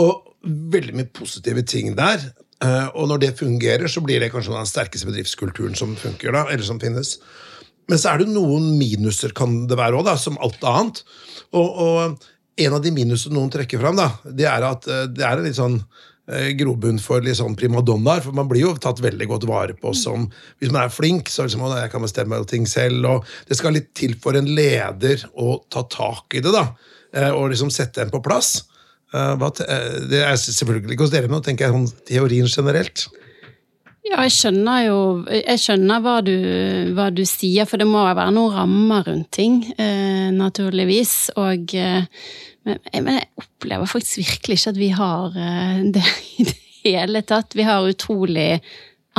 Og 0.00 0.30
veldig 0.44 0.96
mye 0.96 1.10
positive 1.12 1.64
ting 1.68 1.94
der. 1.98 2.30
Eh, 2.64 2.88
og 2.94 3.08
når 3.10 3.22
det 3.24 3.36
fungerer, 3.38 3.88
så 3.88 4.02
blir 4.04 4.20
det 4.20 4.32
kanskje 4.32 4.56
den 4.56 4.68
sterkeste 4.68 5.08
bedriftskulturen 5.08 5.76
som 5.78 5.96
funker 5.98 6.34
da, 6.36 6.46
eller 6.48 6.64
som 6.66 6.80
finnes. 6.80 7.16
Men 7.90 8.00
så 8.00 8.12
er 8.12 8.22
det 8.22 8.30
noen 8.32 8.74
minuser, 8.78 9.34
kan 9.36 9.64
det 9.68 9.78
være 9.80 10.00
òg, 10.00 10.12
som 10.20 10.38
alt 10.42 10.62
annet. 10.68 11.02
Og, 11.52 11.68
og, 11.68 12.28
en 12.60 12.74
av 12.76 12.82
de 12.84 12.90
minusene 12.92 13.32
noen 13.32 13.48
trekker 13.48 13.80
fram, 13.80 13.96
da, 13.96 14.10
det 14.36 14.44
er 14.50 14.64
at 14.66 14.88
eh, 14.90 15.06
det 15.08 15.24
er 15.24 15.38
en 15.38 15.46
litt 15.48 15.58
sånn 15.58 15.78
grobunn 16.58 17.00
for 17.02 17.24
litt 17.24 17.38
sånn 17.40 17.56
primadonnaer. 17.58 18.22
For 18.22 18.36
man 18.36 18.48
blir 18.50 18.62
jo 18.64 18.74
tatt 18.78 19.02
veldig 19.02 19.26
godt 19.30 19.46
vare 19.50 19.74
på 19.74 19.94
som 19.96 20.28
Hvis 20.60 20.70
man 20.70 20.84
er 20.84 20.94
flink, 20.94 21.28
så 21.32 21.46
liksom, 21.46 21.64
jeg 21.74 21.90
kan 21.90 22.04
bestemme 22.04 22.38
ting 22.46 22.66
selv. 22.70 23.04
og 23.06 23.24
Det 23.48 23.58
skal 23.58 23.74
litt 23.74 23.92
til 23.98 24.14
for 24.14 24.38
en 24.38 24.46
leder 24.46 25.24
å 25.34 25.58
ta 25.70 25.82
tak 25.90 26.38
i 26.38 26.42
det, 26.44 26.52
da. 26.54 26.68
eh, 27.12 27.30
Og 27.30 27.50
liksom 27.50 27.70
sette 27.70 28.02
en 28.02 28.10
på 28.10 28.22
plass. 28.22 28.64
Eh, 29.12 29.32
eh, 29.32 30.06
Det 30.10 30.22
er 30.22 30.36
selvfølgelig 30.36 30.94
ikke 30.94 31.08
hos 31.08 31.10
dere, 31.10 31.28
men 31.28 31.40
nå 31.40 31.44
tenker 31.44 31.66
jeg 31.66 31.74
sånn 31.74 32.06
teorien 32.06 32.46
generelt. 32.46 33.08
Ja, 34.08 34.22
jeg 34.24 34.32
skjønner 34.32 34.84
jo 34.86 35.00
Jeg 35.28 35.60
skjønner 35.60 36.00
hva 36.04 36.14
du, 36.24 36.36
hva 36.96 37.10
du 37.12 37.20
sier, 37.28 37.68
for 37.68 37.80
det 37.80 37.88
må 37.88 38.00
jo 38.06 38.16
være 38.16 38.32
noen 38.34 38.54
rammer 38.56 39.04
rundt 39.10 39.28
ting, 39.36 39.60
eh, 39.76 40.30
naturligvis. 40.32 41.14
Og 41.40 41.74
eh, 41.76 42.08
men, 42.64 43.10
jeg 43.12 43.28
opplever 43.40 43.90
faktisk 43.90 44.22
virkelig 44.22 44.58
ikke 44.58 44.72
at 44.72 44.80
vi 44.80 44.90
har 44.96 45.36
eh, 45.36 45.82
det 45.96 46.06
i 46.40 46.48
det 46.48 46.56
hele 46.80 47.22
tatt. 47.28 47.56
Vi 47.56 47.66
har 47.68 47.86
utrolig 47.86 48.62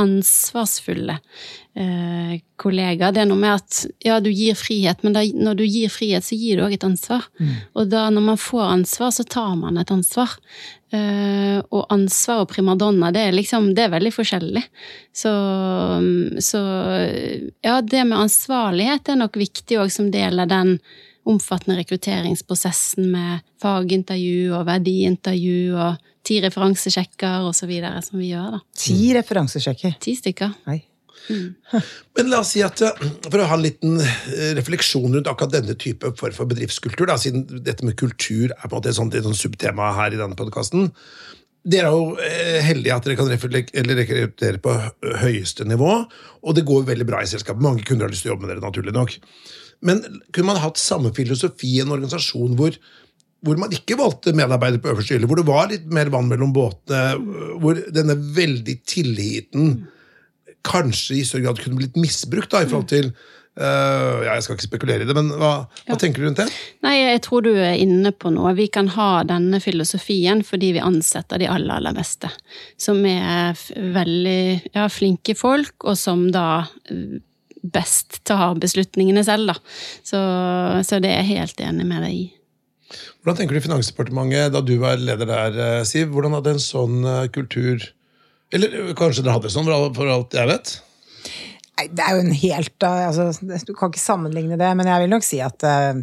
ansvarsfulle 0.02 1.16
eh, 1.78 2.34
kollegaer. 2.60 3.14
Det 3.14 3.22
er 3.22 3.28
noe 3.30 3.40
med 3.40 3.56
at 3.56 3.80
ja, 4.04 4.18
du 4.22 4.30
gir 4.30 4.58
frihet, 4.58 5.02
men 5.06 5.16
da, 5.16 5.24
når 5.24 5.60
du 5.60 5.64
gir 5.66 5.92
frihet, 5.92 6.26
så 6.26 6.38
gir 6.38 6.58
du 6.58 6.66
òg 6.66 6.76
et 6.76 6.86
ansvar. 6.86 7.26
Og 7.78 7.90
da 7.92 8.08
når 8.12 8.26
man 8.32 8.40
får 8.40 8.64
ansvar, 8.68 9.12
så 9.14 9.24
tar 9.24 9.54
man 9.60 9.80
et 9.80 9.92
ansvar. 9.94 10.36
Eh, 10.92 11.58
og 11.72 11.86
ansvar 11.94 12.42
og 12.42 12.50
primadonna, 12.50 13.08
det 13.14 13.22
er 13.24 13.32
liksom 13.32 13.70
Det 13.74 13.86
er 13.86 13.94
veldig 13.94 14.12
forskjellig. 14.12 14.64
Så, 15.16 15.32
så 16.44 16.60
ja, 17.64 17.80
det 17.80 18.04
med 18.04 18.18
ansvarlighet 18.18 19.08
er 19.08 19.22
nok 19.22 19.40
viktig 19.40 19.80
òg 19.80 19.94
som 19.94 20.12
del 20.12 20.42
av 20.42 20.52
den 20.52 20.76
omfattende 21.28 21.78
rekrutteringsprosessen 21.78 23.06
med 23.12 23.44
fagintervju 23.62 24.50
og 24.56 24.66
verdiintervju 24.66 25.76
og 25.78 26.08
ti 26.26 26.38
referansesjekker 26.44 27.48
og 27.48 27.54
så 27.56 27.68
videre 27.70 28.00
som 28.04 28.20
vi 28.20 28.30
gjør, 28.32 28.56
da. 28.56 28.62
Ti 28.78 29.12
referansesjekker. 29.18 29.98
Ti 30.02 30.16
stykker. 30.18 30.56
Nei. 30.70 30.80
Men 32.16 32.30
la 32.32 32.40
oss 32.42 32.52
si 32.56 32.62
at 32.66 32.80
eh, 32.82 33.02
For 33.28 33.38
å 33.38 33.44
ha 33.46 33.54
en 33.54 33.62
liten 33.62 34.00
eh, 34.02 34.48
refleksjon 34.58 35.12
rundt 35.14 35.28
akkurat 35.30 35.52
denne 35.54 35.76
type 35.78 36.10
form 36.18 36.34
for 36.34 36.50
bedriftskultur, 36.50 37.06
da, 37.10 37.18
siden 37.20 37.44
dette 37.62 37.86
med 37.86 37.94
kultur 38.00 38.50
er 38.50 38.64
på 38.64 38.72
en 38.72 38.78
måte 38.80 38.90
et 38.90 38.98
sånt, 38.98 39.14
et 39.14 39.26
sånt 39.26 39.38
subtema 39.38 39.92
her 39.98 40.14
i 40.14 40.18
denne 40.18 40.38
podkasten. 40.38 40.90
Dere 41.62 41.92
er 41.92 41.94
jo 41.94 42.16
eh, 42.18 42.58
heldige 42.66 42.96
at 42.96 43.06
dere 43.06 43.18
kan 43.20 43.30
reflek- 43.30 43.70
rekruttere 43.70 44.58
på 44.62 44.74
høyeste 45.22 45.66
nivå, 45.70 45.92
og 46.42 46.56
det 46.58 46.66
går 46.66 46.88
veldig 46.90 47.06
bra 47.06 47.22
i 47.22 47.30
selskapet. 47.30 47.62
Mange 47.62 47.86
kunder 47.86 48.08
har 48.08 48.14
lyst 48.14 48.26
til 48.26 48.32
å 48.32 48.34
jobbe 48.34 48.48
med 48.48 48.54
dere, 48.56 48.64
naturlig 48.64 48.94
nok. 48.96 49.14
Men 49.86 50.02
kunne 50.34 50.48
man 50.50 50.62
hatt 50.62 50.78
samme 50.78 51.14
filosofi 51.14 51.76
i 51.76 51.84
en 51.84 51.94
organisasjon 51.94 52.58
hvor, 52.58 52.74
hvor 53.42 53.58
man 53.58 53.74
ikke 53.74 53.98
valgte 53.98 54.34
medarbeidere 54.38 54.82
på 54.82 54.92
øverste 54.92 55.16
hylle, 55.16 55.28
hvor 55.30 55.40
det 55.40 55.48
var 55.48 55.70
litt 55.72 55.88
mer 55.90 56.12
vann 56.14 56.30
mellom 56.30 56.54
båtene, 56.54 57.58
hvor 57.62 57.80
denne 57.94 58.16
veldig 58.36 58.76
tilliten 58.86 59.74
kanskje 60.62 61.18
i 61.18 61.24
større 61.26 61.48
grad 61.48 61.62
kunne 61.62 61.80
blitt 61.80 61.98
misbrukt 61.98 62.52
da, 62.54 62.62
i 62.62 62.70
forhold 62.70 62.90
til 62.92 63.12
Uh, 63.52 64.24
ja, 64.24 64.32
Jeg 64.38 64.44
skal 64.46 64.56
ikke 64.56 64.64
spekulere 64.64 65.04
i 65.04 65.08
det, 65.08 65.12
men 65.12 65.26
hva, 65.36 65.50
hva 65.84 65.96
tenker 66.00 66.22
du 66.22 66.24
rundt 66.24 66.38
det? 66.40 66.46
Nei, 66.86 66.94
jeg 67.02 67.20
tror 67.26 67.44
du 67.44 67.50
er 67.52 67.76
inne 67.76 68.08
på 68.16 68.30
noe. 68.32 68.54
Vi 68.56 68.64
kan 68.72 68.88
ha 68.94 69.10
denne 69.28 69.60
filosofien 69.60 70.40
fordi 70.46 70.70
vi 70.78 70.80
ansetter 70.80 71.42
de 71.42 71.50
aller, 71.52 71.74
aller 71.76 71.92
beste. 71.92 72.30
Som 72.80 73.04
er 73.04 73.52
veldig 73.76 74.72
ja, 74.72 74.86
flinke 74.88 75.36
folk, 75.36 75.76
og 75.84 76.00
som 76.00 76.30
da 76.32 76.62
eh, 76.88 77.20
best 77.60 78.22
tar 78.24 78.56
beslutningene 78.62 79.20
selv, 79.28 79.52
da. 79.52 79.58
Så, 80.00 80.22
så 80.88 81.02
det 81.04 81.12
er 81.12 81.20
jeg 81.20 81.42
helt 81.44 81.60
enig 81.68 81.90
med 81.92 82.06
deg 82.06 82.22
i. 82.22 82.24
Hvordan 83.22 83.38
tenker 83.38 83.54
du 83.54 83.62
Finansdepartementet, 83.62 84.50
da 84.50 84.60
du 84.66 84.72
var 84.82 84.98
leder 84.98 85.28
der, 85.30 85.58
eh, 85.62 85.84
Siv? 85.86 86.08
Hvordan 86.10 86.34
hadde 86.34 86.56
en 86.56 86.62
sånn 86.62 87.04
eh, 87.06 87.28
kultur 87.30 87.78
Eller 88.52 88.74
øh, 88.74 88.90
kanskje 88.98 89.22
dere 89.22 89.36
hadde 89.36 89.52
sånn, 89.52 89.70
for 89.94 90.10
alt- 90.10 90.34
jeg 90.34 90.50
vet? 90.50 90.72
Nei, 91.78 91.86
det 91.86 92.02
er 92.02 92.16
jo 92.16 92.24
en 92.24 92.34
helt 92.34 92.86
altså, 92.88 93.30
Du 93.64 93.72
kan 93.78 93.92
ikke 93.92 94.02
sammenligne 94.02 94.58
det, 94.58 94.72
men 94.76 94.90
jeg 94.90 95.04
vil 95.04 95.14
nok 95.14 95.24
si 95.24 95.38
at 95.40 95.62
uh, 95.62 95.94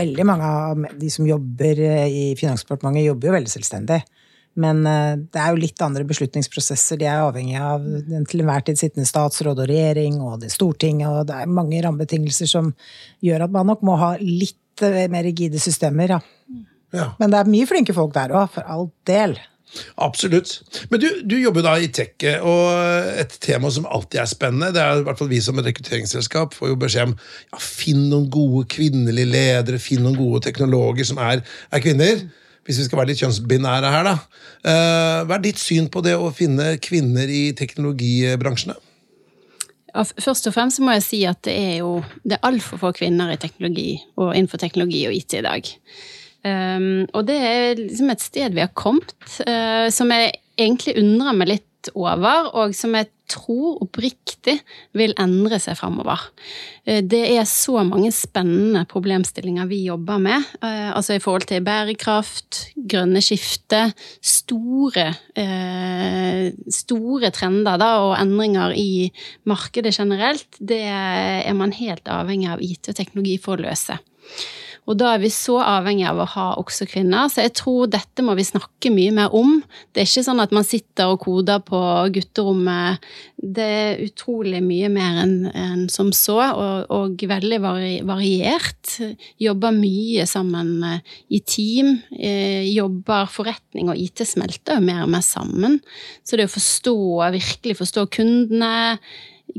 veldig 0.00 0.26
mange 0.26 0.48
av 0.48 0.88
de 0.96 1.12
som 1.12 1.28
jobber 1.28 1.78
i 2.08 2.32
Finansdepartementet, 2.40 3.06
jobber 3.06 3.28
jo 3.28 3.36
veldig 3.36 3.52
selvstendig. 3.52 4.00
Men 4.56 4.82
uh, 4.88 5.14
det 5.20 5.38
er 5.38 5.52
jo 5.52 5.62
litt 5.62 5.84
andre 5.84 6.02
beslutningsprosesser. 6.08 6.98
De 6.98 7.06
er 7.06 7.22
avhengig 7.22 7.60
av 7.60 7.84
den 8.08 8.26
til 8.26 8.42
enhver 8.42 8.64
tid 8.66 8.80
sittende 8.80 9.06
statsråd 9.06 9.62
og 9.62 9.68
regjering 9.70 10.18
og 10.24 10.40
det 10.42 10.50
Stortinget, 10.50 11.12
og 11.12 11.28
det 11.28 11.38
er 11.38 11.56
mange 11.60 11.84
rammebetingelser 11.84 12.50
som 12.50 12.72
gjør 13.24 13.46
at 13.46 13.54
man 13.54 13.68
nok 13.70 13.84
må 13.86 14.00
ha 14.00 14.16
litt 14.24 14.58
uh, 14.84 15.04
mer 15.12 15.26
rigide 15.26 15.60
systemer. 15.62 16.16
Ja. 16.16 16.22
Ja, 16.94 17.10
Men 17.18 17.32
det 17.32 17.38
er 17.40 17.50
mye 17.50 17.66
flinke 17.68 17.94
folk 17.96 18.14
der 18.14 18.32
òg, 18.34 18.48
for 18.54 18.66
all 18.70 18.88
del. 19.08 19.36
Absolutt. 20.00 20.60
Men 20.92 21.02
du, 21.02 21.08
du 21.26 21.34
jobber 21.40 21.64
da 21.66 21.74
i 21.82 21.88
tech, 21.92 22.14
og 22.46 23.18
et 23.18 23.34
tema 23.42 23.70
som 23.74 23.88
alltid 23.90 24.22
er 24.22 24.30
spennende, 24.30 24.70
det 24.76 24.82
er 24.82 25.00
i 25.00 25.04
hvert 25.06 25.20
fall 25.20 25.30
vi 25.30 25.42
som 25.42 25.58
et 25.60 25.66
rekrutteringsselskap 25.68 26.54
får 26.56 26.72
jo 26.72 26.78
beskjed 26.80 27.10
om 27.10 27.16
ja, 27.18 27.60
finn 27.60 28.06
noen 28.12 28.30
gode 28.32 28.64
kvinnelige 28.72 29.28
ledere, 29.28 29.82
finn 29.82 30.06
noen 30.06 30.18
gode 30.18 30.44
teknologer 30.46 31.08
som 31.08 31.20
er, 31.22 31.42
er 31.74 31.84
kvinner. 31.84 32.24
Hvis 32.66 32.80
vi 32.80 32.88
skal 32.88 32.98
være 32.98 33.12
litt 33.12 33.20
kjønnsbinære 33.22 33.92
her, 33.92 34.08
da. 34.08 34.14
Eh, 34.66 35.20
hva 35.26 35.36
er 35.36 35.44
ditt 35.44 35.60
syn 35.62 35.86
på 35.92 36.02
det 36.02 36.16
å 36.18 36.32
finne 36.34 36.72
kvinner 36.82 37.30
i 37.30 37.44
teknologibransjene? 37.58 38.74
Først 39.96 40.48
og 40.48 40.54
fremst 40.54 40.82
må 40.84 40.92
jeg 40.96 41.04
si 41.06 41.22
at 41.28 41.40
det 41.46 41.54
er 41.56 41.74
jo 41.80 42.02
det 42.22 42.36
er 42.36 42.46
altfor 42.48 42.80
få 42.82 42.92
kvinner 42.96 43.32
i 43.32 43.40
teknologi 43.40 43.96
og 44.16 44.34
innenfor 44.34 44.60
teknologi 44.60 45.06
og 45.08 45.16
IT 45.16 45.38
i 45.38 45.44
dag. 45.46 45.70
Um, 46.46 47.06
og 47.16 47.24
det 47.26 47.36
er 47.42 47.78
liksom 47.80 48.12
et 48.12 48.22
sted 48.22 48.54
vi 48.54 48.62
har 48.62 48.74
kommet, 48.76 49.14
uh, 49.48 49.88
som 49.90 50.12
jeg 50.14 50.36
egentlig 50.60 50.94
undrer 51.00 51.34
meg 51.34 51.50
litt 51.56 51.90
over, 51.94 52.52
og 52.54 52.74
som 52.76 52.94
jeg 52.94 53.10
tror 53.30 53.80
oppriktig 53.84 54.56
vil 54.96 55.14
endre 55.20 55.58
seg 55.62 55.76
framover. 55.78 56.22
Eh, 56.86 57.02
det 57.04 57.22
er 57.34 57.46
så 57.48 57.82
mange 57.86 58.12
spennende 58.14 58.84
problemstillinger 58.90 59.68
vi 59.70 59.82
jobber 59.86 60.20
med, 60.22 60.46
eh, 60.62 60.90
altså 60.92 61.16
i 61.16 61.22
forhold 61.22 61.48
til 61.50 61.64
bærekraft, 61.66 62.62
grønne 62.76 63.22
skifte, 63.24 63.82
store, 64.22 65.08
eh, 65.36 66.52
store 66.70 67.30
trender 67.30 67.78
da, 67.78 67.90
og 68.06 68.16
endringer 68.20 68.74
i 68.76 69.10
markedet 69.44 69.94
generelt. 69.96 70.60
Det 70.60 70.82
er 70.82 71.54
man 71.54 71.72
helt 71.72 72.06
avhengig 72.06 72.52
av 72.52 72.62
IT 72.62 72.90
og 72.90 72.96
teknologi 72.96 73.38
for 73.38 73.56
å 73.56 73.66
løse. 73.68 73.98
Og 74.86 74.98
da 75.00 75.12
er 75.14 75.22
vi 75.22 75.30
så 75.34 75.58
avhengig 75.62 76.06
av 76.06 76.20
å 76.22 76.28
ha 76.36 76.46
også 76.60 76.86
kvinner, 76.90 77.26
så 77.30 77.42
jeg 77.42 77.56
tror 77.58 77.90
dette 77.90 78.22
må 78.22 78.36
vi 78.38 78.46
snakke 78.46 78.92
mye 78.94 79.14
mer 79.14 79.34
om. 79.34 79.58
Det 79.90 80.02
er 80.02 80.08
ikke 80.08 80.26
sånn 80.28 80.42
at 80.42 80.54
man 80.54 80.66
sitter 80.66 81.10
og 81.10 81.24
koder 81.24 81.62
på 81.66 81.80
gutterommet. 82.14 83.02
Det 83.36 83.66
er 83.66 84.04
utrolig 84.06 84.62
mye 84.64 84.90
mer 84.92 85.20
enn 85.24 85.34
en 85.50 85.84
som 85.92 86.12
så, 86.14 86.38
og, 86.54 86.86
og 86.94 87.26
veldig 87.26 87.60
vari, 87.64 87.92
variert. 88.06 88.96
Jobber 89.42 89.74
mye 89.74 90.26
sammen 90.30 90.72
eh, 90.86 91.14
i 91.34 91.42
team. 91.42 91.96
Eh, 92.14 92.66
jobber 92.70 93.26
forretning 93.32 93.90
og 93.90 93.98
IT 93.98 94.22
smelter 94.28 94.78
jo 94.78 94.86
mer 94.86 95.04
og 95.04 95.14
mer 95.16 95.24
sammen. 95.24 95.80
Så 96.22 96.38
det 96.38 96.46
å 96.48 96.56
forstå, 96.56 96.98
virkelig 97.34 97.80
forstå 97.80 98.06
kundene, 98.20 98.74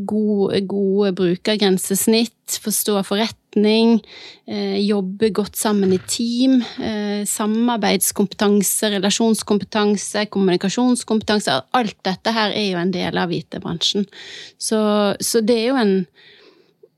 gode, 0.05 0.61
gode 0.69 1.13
brukergrensesnitt, 1.17 2.57
forstå 2.63 3.01
forretning, 3.07 3.97
eh, 4.47 4.77
jobbe 4.85 5.31
godt 5.35 5.57
sammen 5.57 5.93
i 5.95 5.99
team, 6.07 6.61
eh, 6.79 7.25
samarbeidskompetanse, 7.25 8.91
relasjonskompetanse, 8.95 10.27
kommunikasjonskompetanse. 10.29 11.61
Alt 11.73 11.97
dette 12.03 12.31
her 12.31 12.51
er 12.51 12.71
jo 12.71 12.81
en 12.81 12.91
del 12.93 13.17
av 13.17 13.31
IT-bransjen. 13.31 14.07
Så, 14.57 14.79
så 15.19 15.41
det 15.41 15.61
er 15.63 15.67
jo 15.71 15.81
en 15.81 15.95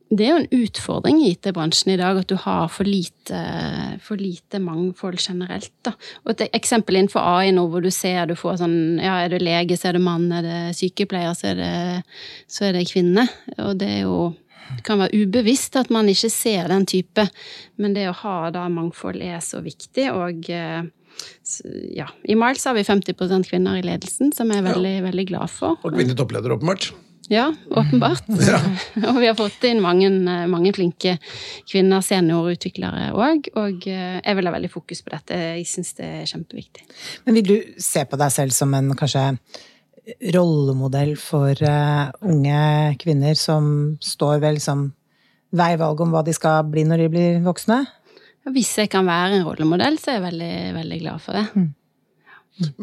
det 0.10 0.26
er 0.26 0.32
jo 0.32 0.40
en 0.42 0.64
utfordring 0.64 1.20
i 1.22 1.32
IT-bransjen 1.36 1.92
i 1.94 2.00
dag 2.00 2.18
at 2.18 2.30
du 2.32 2.36
har 2.42 2.70
for 2.74 2.88
lite, 2.88 3.40
for 4.02 4.18
lite 4.18 4.58
mangfold 4.64 5.20
generelt. 5.22 5.74
Da. 5.86 5.94
Og 6.26 6.34
et 6.34 6.48
eksempel 6.58 6.98
innenfor 6.98 7.22
AI 7.22 7.52
nå 7.54 7.68
hvor 7.70 7.86
du 7.86 7.92
ser 7.94 8.26
du 8.30 8.34
får 8.40 8.58
sånn 8.64 8.78
Ja, 9.04 9.20
er 9.22 9.30
du 9.30 9.38
lege, 9.38 9.78
så 9.78 9.92
er 9.92 10.00
det 10.00 10.06
mann. 10.06 10.32
Er 10.34 10.46
det 10.46 10.60
sykepleier, 10.80 11.36
så 11.38 11.52
er 11.52 11.60
det, 11.62 11.74
så 12.50 12.70
er 12.70 12.80
det 12.80 12.88
kvinne. 12.90 13.28
Og 13.62 13.78
det 13.82 13.92
er 14.00 14.06
jo 14.08 14.32
det 14.70 14.84
kan 14.86 15.00
være 15.02 15.24
ubevisst 15.26 15.78
at 15.80 15.90
man 15.94 16.10
ikke 16.12 16.30
ser 16.30 16.70
den 16.70 16.86
type, 16.90 17.26
men 17.82 17.96
det 17.96 18.06
å 18.10 18.18
ha 18.22 18.38
da 18.54 18.68
mangfold 18.70 19.22
er 19.26 19.40
så 19.42 19.64
viktig. 19.66 20.06
Og 20.14 20.50
eh, 20.54 20.84
ja, 21.98 22.06
i 22.30 22.38
Miles 22.38 22.66
har 22.70 22.78
vi 22.78 22.86
50% 22.86 23.50
kvinner 23.50 23.80
i 23.80 23.86
ledelsen, 23.86 24.34
som 24.36 24.54
jeg 24.54 24.62
er 24.62 24.70
veldig, 24.70 24.96
veldig 25.10 25.26
glad 25.32 25.54
for. 25.54 25.80
Og 25.82 25.96
kvinnelig 25.96 26.20
toppleder, 26.22 26.54
åpenbart. 26.54 26.92
Ja, 27.30 27.54
åpenbart. 27.70 28.26
og 29.08 29.20
vi 29.22 29.28
har 29.30 29.38
fått 29.38 29.64
inn 29.70 29.84
mange, 29.86 30.10
mange 30.50 30.74
flinke 30.74 31.18
kvinner, 31.70 32.02
seniorutviklere 32.06 33.12
òg. 33.14 33.52
Og 33.60 33.86
eh, 33.90 34.18
jeg 34.18 34.40
vil 34.40 34.50
ha 34.50 34.54
veldig 34.56 34.72
fokus 34.74 35.04
på 35.06 35.14
dette. 35.14 35.42
Jeg 35.60 35.68
syns 35.70 35.94
det 36.00 36.10
er 36.24 36.30
kjempeviktig. 36.30 36.88
Men 37.28 37.38
vil 37.38 37.52
du 37.52 37.82
se 37.82 38.06
på 38.10 38.20
deg 38.20 38.34
selv 38.34 38.56
som 38.56 38.74
en 38.78 38.96
kanskje 38.98 39.28
rollemodell 40.34 41.14
for 41.22 41.54
uh, 41.54 42.10
unge 42.26 42.62
kvinner 42.98 43.36
som 43.38 43.68
står 44.02 44.40
ved 44.42 44.58
liksom 44.58 44.88
veivalg 45.54 46.02
om 46.02 46.14
hva 46.14 46.24
de 46.26 46.34
skal 46.34 46.64
bli 46.70 46.82
når 46.88 47.04
de 47.04 47.10
blir 47.14 47.44
voksne? 47.46 47.84
Hvis 48.50 48.72
jeg 48.82 48.90
kan 48.90 49.06
være 49.06 49.38
en 49.38 49.46
rollemodell, 49.46 50.00
så 50.02 50.16
er 50.16 50.18
jeg 50.18 50.26
veldig, 50.26 50.56
veldig 50.80 51.00
glad 51.04 51.22
for 51.22 51.38
det. 51.38 51.68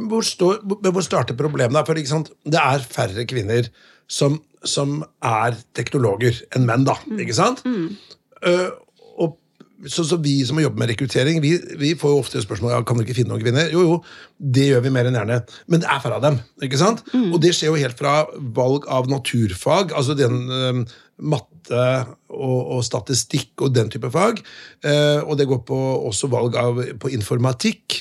Hvor, 0.06 0.22
står, 0.24 0.60
hvor 0.62 0.92
hvor 0.94 1.04
starter 1.04 1.36
problemet? 1.36 1.82
For 1.88 1.98
ikke 1.98 2.12
sant? 2.12 2.30
Det 2.46 2.60
er 2.60 2.84
færre 2.86 3.26
kvinner 3.28 3.66
som, 4.08 4.40
som 4.66 5.00
er 5.24 5.56
teknologer 5.76 6.42
enn 6.56 6.66
menn, 6.68 6.86
da. 6.88 6.98
Ikke 7.18 7.36
sant? 7.36 7.62
Eh, 7.66 8.68
og 9.16 9.38
så, 9.84 10.04
så 10.08 10.16
vi 10.22 10.38
som 10.46 10.56
har 10.58 10.66
jobbet 10.66 10.80
med 10.80 10.90
rekruttering, 10.92 11.40
vi, 11.44 11.56
vi 11.78 11.92
får 11.98 12.14
jo 12.14 12.20
ofte 12.22 12.40
spørsmål 12.42 12.72
ja, 12.72 12.82
kan 12.86 12.96
dere 12.98 13.06
ikke 13.06 13.18
finne 13.18 13.34
noen 13.34 13.44
kvinner. 13.44 13.72
Jo, 13.72 13.82
jo, 13.84 13.96
det 14.38 14.70
gjør 14.70 14.86
vi 14.86 14.92
mer 14.94 15.08
enn 15.08 15.18
gjerne. 15.18 15.40
Men 15.68 15.82
det 15.82 15.90
er 15.92 16.00
færre 16.04 16.20
av 16.20 16.24
dem. 16.24 16.38
ikke 16.64 16.80
sant? 16.80 17.02
Og 17.12 17.36
det 17.42 17.52
skjer 17.56 17.72
jo 17.72 17.82
helt 17.82 17.98
fra 17.98 18.22
valg 18.56 18.88
av 18.92 19.10
naturfag, 19.12 19.92
altså 19.96 20.16
den 20.16 20.46
uh, 20.48 20.96
matte 21.16 21.82
og, 22.30 22.58
og 22.76 22.80
statistikk 22.86 23.64
og 23.64 23.74
den 23.76 23.90
type 23.92 24.10
fag. 24.12 24.40
eh, 24.84 25.20
og 25.24 25.36
det 25.38 25.48
går 25.48 25.62
på 25.68 25.78
også 26.08 26.28
valg 26.32 26.56
av, 26.60 26.82
på 27.00 27.12
informatikk. 27.16 28.00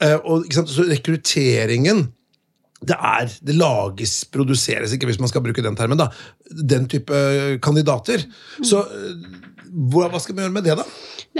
Eh, 0.00 0.16
og? 0.24 0.48
Så 0.52 0.86
rekrutteringen 0.88 2.06
det 2.80 2.96
er, 2.96 3.28
det 3.44 3.56
lages, 3.60 4.22
produseres 4.32 4.94
ikke, 4.96 5.10
hvis 5.10 5.20
man 5.20 5.28
skal 5.28 5.44
bruke 5.44 5.64
den 5.64 5.76
termen, 5.76 6.00
da, 6.00 6.08
den 6.48 6.88
type 6.88 7.16
kandidater. 7.64 8.24
Så 8.64 8.80
eh, 8.86 9.40
hva, 9.92 10.08
skal 10.18 10.36
vi 10.36 10.44
gjøre 10.44 10.54
med 10.54 10.66
det, 10.66 10.78
da? 10.80 10.86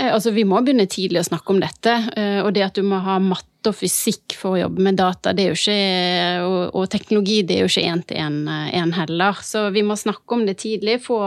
Nei, 0.01 0.09
altså, 0.15 0.33
vi 0.33 0.47
må 0.49 0.63
begynne 0.65 0.89
tidlig 0.89 1.21
å 1.21 1.29
snakke 1.29 1.53
om 1.53 1.61
dette. 1.61 1.93
eh, 2.17 2.41
Og 2.41 2.55
det 2.57 2.63
at 2.65 2.75
du 2.79 2.83
må 2.83 2.97
ha 3.05 3.19
matte 3.21 3.69
og 3.69 3.75
fysikk 3.77 4.33
for 4.41 4.57
å 4.57 4.61
jobbe 4.63 4.81
med 4.81 4.97
data 4.97 5.35
det 5.37 5.43
er 5.45 5.51
jo 5.51 5.59
ikke, 5.59 6.47
og, 6.47 6.77
og 6.81 6.87
teknologi, 6.89 7.43
det 7.45 7.59
er 7.59 7.67
jo 7.67 7.69
ikke 7.69 7.91
én 7.93 8.03
til 8.09 8.17
én 8.17 8.95
heller. 8.97 9.43
Så 9.45 9.67
vi 9.75 9.83
må 9.85 9.99
snakke 10.01 10.33
om 10.33 10.47
det 10.47 10.57
tidlig, 10.63 11.03
få, 11.05 11.19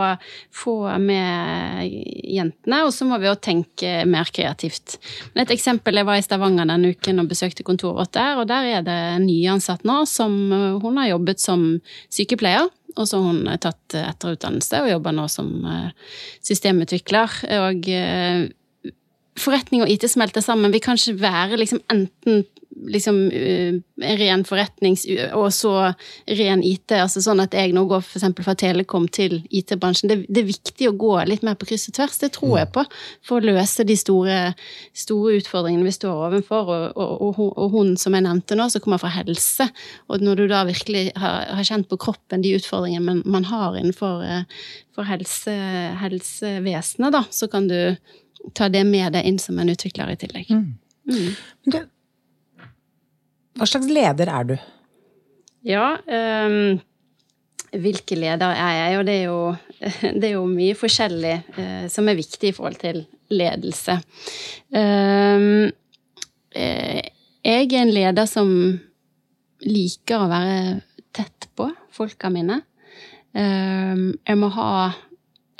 få 0.49 0.97
med 0.97 1.85
jentene, 2.25 2.79
og 2.87 2.89
så 2.95 3.05
må 3.05 3.19
vi 3.21 3.29
jo 3.29 3.35
tenke 3.37 3.91
mer 4.09 4.31
kreativt. 4.33 4.97
Et 5.37 5.53
eksempel, 5.53 5.93
Jeg 6.01 6.09
var 6.09 6.17
i 6.17 6.25
Stavanger 6.25 6.65
denne 6.65 6.95
uken 6.95 7.21
og 7.21 7.29
besøkte 7.29 7.61
kontoret 7.61 7.99
vårt 8.01 8.17
der, 8.17 8.41
og 8.41 8.49
der 8.49 8.65
er 8.79 8.81
det 8.81 8.97
en 9.19 9.27
nyansatt 9.29 9.85
nå 9.85 10.01
som 10.09 10.33
eh, 10.49 10.81
hun 10.81 10.97
har 10.97 11.13
jobbet 11.13 11.39
som 11.39 11.67
sykepleier. 12.09 12.73
Og 12.97 13.07
så 13.09 13.17
har 13.21 13.29
hun 13.29 13.47
tatt 13.61 13.95
etterutdannelse 13.97 14.83
og 14.83 14.89
jobber 14.89 15.15
nå 15.17 15.29
som 15.29 15.53
eh, 15.65 15.87
systemutvikler. 16.45 17.39
Og 17.61 17.87
eh, 17.93 18.49
forretning 19.39 19.83
og 19.83 19.91
IT 19.91 20.07
smelter 20.11 20.43
sammen. 20.45 20.73
Vi 20.73 20.81
kan 20.83 20.99
ikke 20.99 21.21
være 21.21 21.59
liksom 21.61 21.81
enten 21.91 22.43
liksom 22.87 23.31
eh, 23.31 23.75
ren 24.17 24.43
forretnings... 24.45 25.05
og 25.33 25.53
så 25.53 25.73
ren 26.27 26.63
IT. 26.65 26.91
altså 26.97 27.21
Sånn 27.23 27.41
at 27.43 27.55
jeg 27.55 27.73
nå 27.75 27.85
går 27.89 28.03
for 28.05 28.43
fra 28.43 28.55
Telekom 28.57 29.07
til 29.13 29.41
IT-bransjen. 29.49 30.09
Det, 30.09 30.17
det 30.27 30.43
er 30.43 30.49
viktig 30.49 30.89
å 30.89 30.95
gå 30.97 31.13
litt 31.29 31.45
mer 31.45 31.57
på 31.59 31.67
kryss 31.69 31.87
og 31.91 31.97
tvers, 31.97 32.19
det 32.21 32.33
tror 32.37 32.57
jeg 32.61 32.71
på, 32.75 32.85
for 33.25 33.39
å 33.39 33.53
løse 33.53 33.85
de 33.87 33.97
store, 33.99 34.37
store 34.97 35.37
utfordringene 35.39 35.87
vi 35.87 35.95
står 35.95 36.25
overfor. 36.29 36.71
Og, 36.73 36.87
og, 36.97 37.13
og, 37.29 37.43
og 37.51 37.77
hun 37.77 37.93
som 37.99 38.17
jeg 38.17 38.25
nevnte 38.27 38.57
nå, 38.59 38.69
som 38.71 38.83
kommer 38.83 39.01
fra 39.01 39.13
helse. 39.13 39.69
Og 40.09 40.23
når 40.23 40.43
du 40.43 40.47
da 40.51 40.63
virkelig 40.69 41.09
har, 41.19 41.53
har 41.59 41.69
kjent 41.69 41.89
på 41.91 41.99
kroppen 42.01 42.43
de 42.43 42.55
utfordringene 42.57 43.05
man, 43.05 43.23
man 43.37 43.47
har 43.51 43.77
innenfor 43.79 44.25
eh, 44.25 44.65
for 44.93 45.09
helse, 45.09 45.53
helsevesenet, 46.01 47.13
da, 47.15 47.23
så 47.33 47.49
kan 47.49 47.65
du 47.69 47.95
ta 48.55 48.69
det 48.71 48.83
med 48.87 49.13
deg 49.15 49.27
inn 49.27 49.39
som 49.41 49.59
en 49.59 49.71
utvikler 49.71 50.13
i 50.13 50.19
tillegg. 50.19 50.49
Men 50.51 51.35
Du, 51.63 51.79
hva 53.59 53.67
slags 53.69 53.87
leder 53.91 54.31
er 54.33 54.49
du? 54.49 54.55
Ja, 55.63 55.85
um, 56.03 56.79
hvilke 57.71 58.17
leder 58.19 58.51
er 58.51 58.73
jeg? 58.79 58.97
Og 58.99 59.05
det 59.07 59.15
er 59.19 59.25
jo, 59.29 59.39
det 60.19 60.29
er 60.29 60.33
jo 60.35 60.45
mye 60.49 60.75
forskjellig 60.77 61.35
uh, 61.55 61.85
som 61.91 62.09
er 62.09 62.19
viktig 62.19 62.51
i 62.51 62.55
forhold 62.55 62.81
til 62.81 63.05
ledelse. 63.33 63.99
Eh, 66.53 67.01
jeg 67.43 67.69
er 67.71 67.79
en 67.81 67.93
leder 67.93 68.27
som 68.29 68.49
liker 69.63 70.21
å 70.21 70.29
være 70.31 70.81
tett 71.15 71.47
på 71.57 71.69
folka 71.93 72.29
mine. 72.33 72.61
Ehm, 73.33 74.13
jeg 74.27 74.37
må 74.37 74.51
ha 74.53 74.93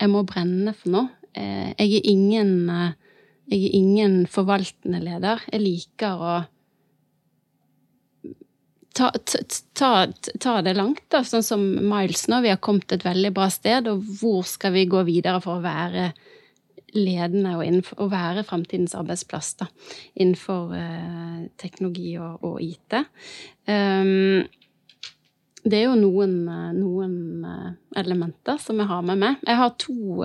Jeg 0.02 0.10
må 0.10 0.24
brenne 0.28 0.74
for 0.74 0.90
noe. 0.92 1.08
Eh, 1.34 1.72
jeg 1.78 2.00
er 2.00 2.10
ingen 2.12 2.54
eh, 2.70 2.92
jeg 3.52 3.68
er 3.68 3.76
ingen 3.76 4.14
forvaltende 4.32 5.02
leder. 5.04 5.42
Jeg 5.52 5.62
liker 5.62 6.22
å 6.22 6.36
ta, 8.96 9.10
ta, 9.12 9.42
ta, 9.76 9.90
ta 10.40 10.54
det 10.64 10.76
langt, 10.78 11.04
da. 11.12 11.24
Sånn 11.28 11.44
som 11.46 11.64
Miles 11.64 12.28
nå. 12.32 12.40
Vi 12.46 12.54
har 12.54 12.62
kommet 12.64 12.96
et 12.96 13.04
veldig 13.06 13.34
bra 13.36 13.50
sted, 13.52 13.90
og 13.92 14.06
hvor 14.22 14.48
skal 14.48 14.76
vi 14.78 14.88
gå 14.90 15.04
videre 15.08 15.42
for 15.44 15.60
å 15.60 15.66
være 15.66 16.14
ledende 16.94 17.56
og, 17.58 17.66
innenfor, 17.66 18.00
og 18.06 18.12
være 18.14 18.46
framtidens 18.46 18.94
arbeidsplass 18.96 19.56
da, 19.64 19.68
innenfor 20.14 20.76
eh, 20.78 21.40
teknologi 21.58 22.12
og, 22.22 22.44
og 22.46 22.60
IT. 22.62 23.00
Um, 23.66 24.44
det 25.64 25.80
er 25.80 25.88
jo 25.88 25.98
noen, 25.98 26.36
eh, 26.54 26.70
noen 26.78 27.16
elementer 27.98 28.62
som 28.62 28.78
jeg 28.80 28.92
har 28.92 29.06
med 29.10 29.24
meg. 29.26 29.42
Jeg 29.48 29.58
har 29.58 29.74
to, 29.82 30.22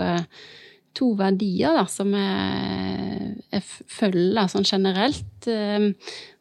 to 0.99 1.13
verdier 1.19 1.79
da, 1.79 1.85
som 1.91 2.11
jeg, 2.17 3.31
jeg 3.55 3.65
følger 3.99 4.51
sånn 4.51 4.67
generelt. 4.67 5.47
Um, 5.47 5.93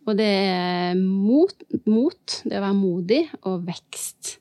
og 0.07 0.15
det 0.15 0.27
er 0.27 0.97
mot, 0.97 1.53
mot, 1.85 2.39
det 2.47 2.57
å 2.57 2.63
være 2.63 2.77
modig, 2.77 3.21
og 3.43 3.65
vekst. 3.67 4.37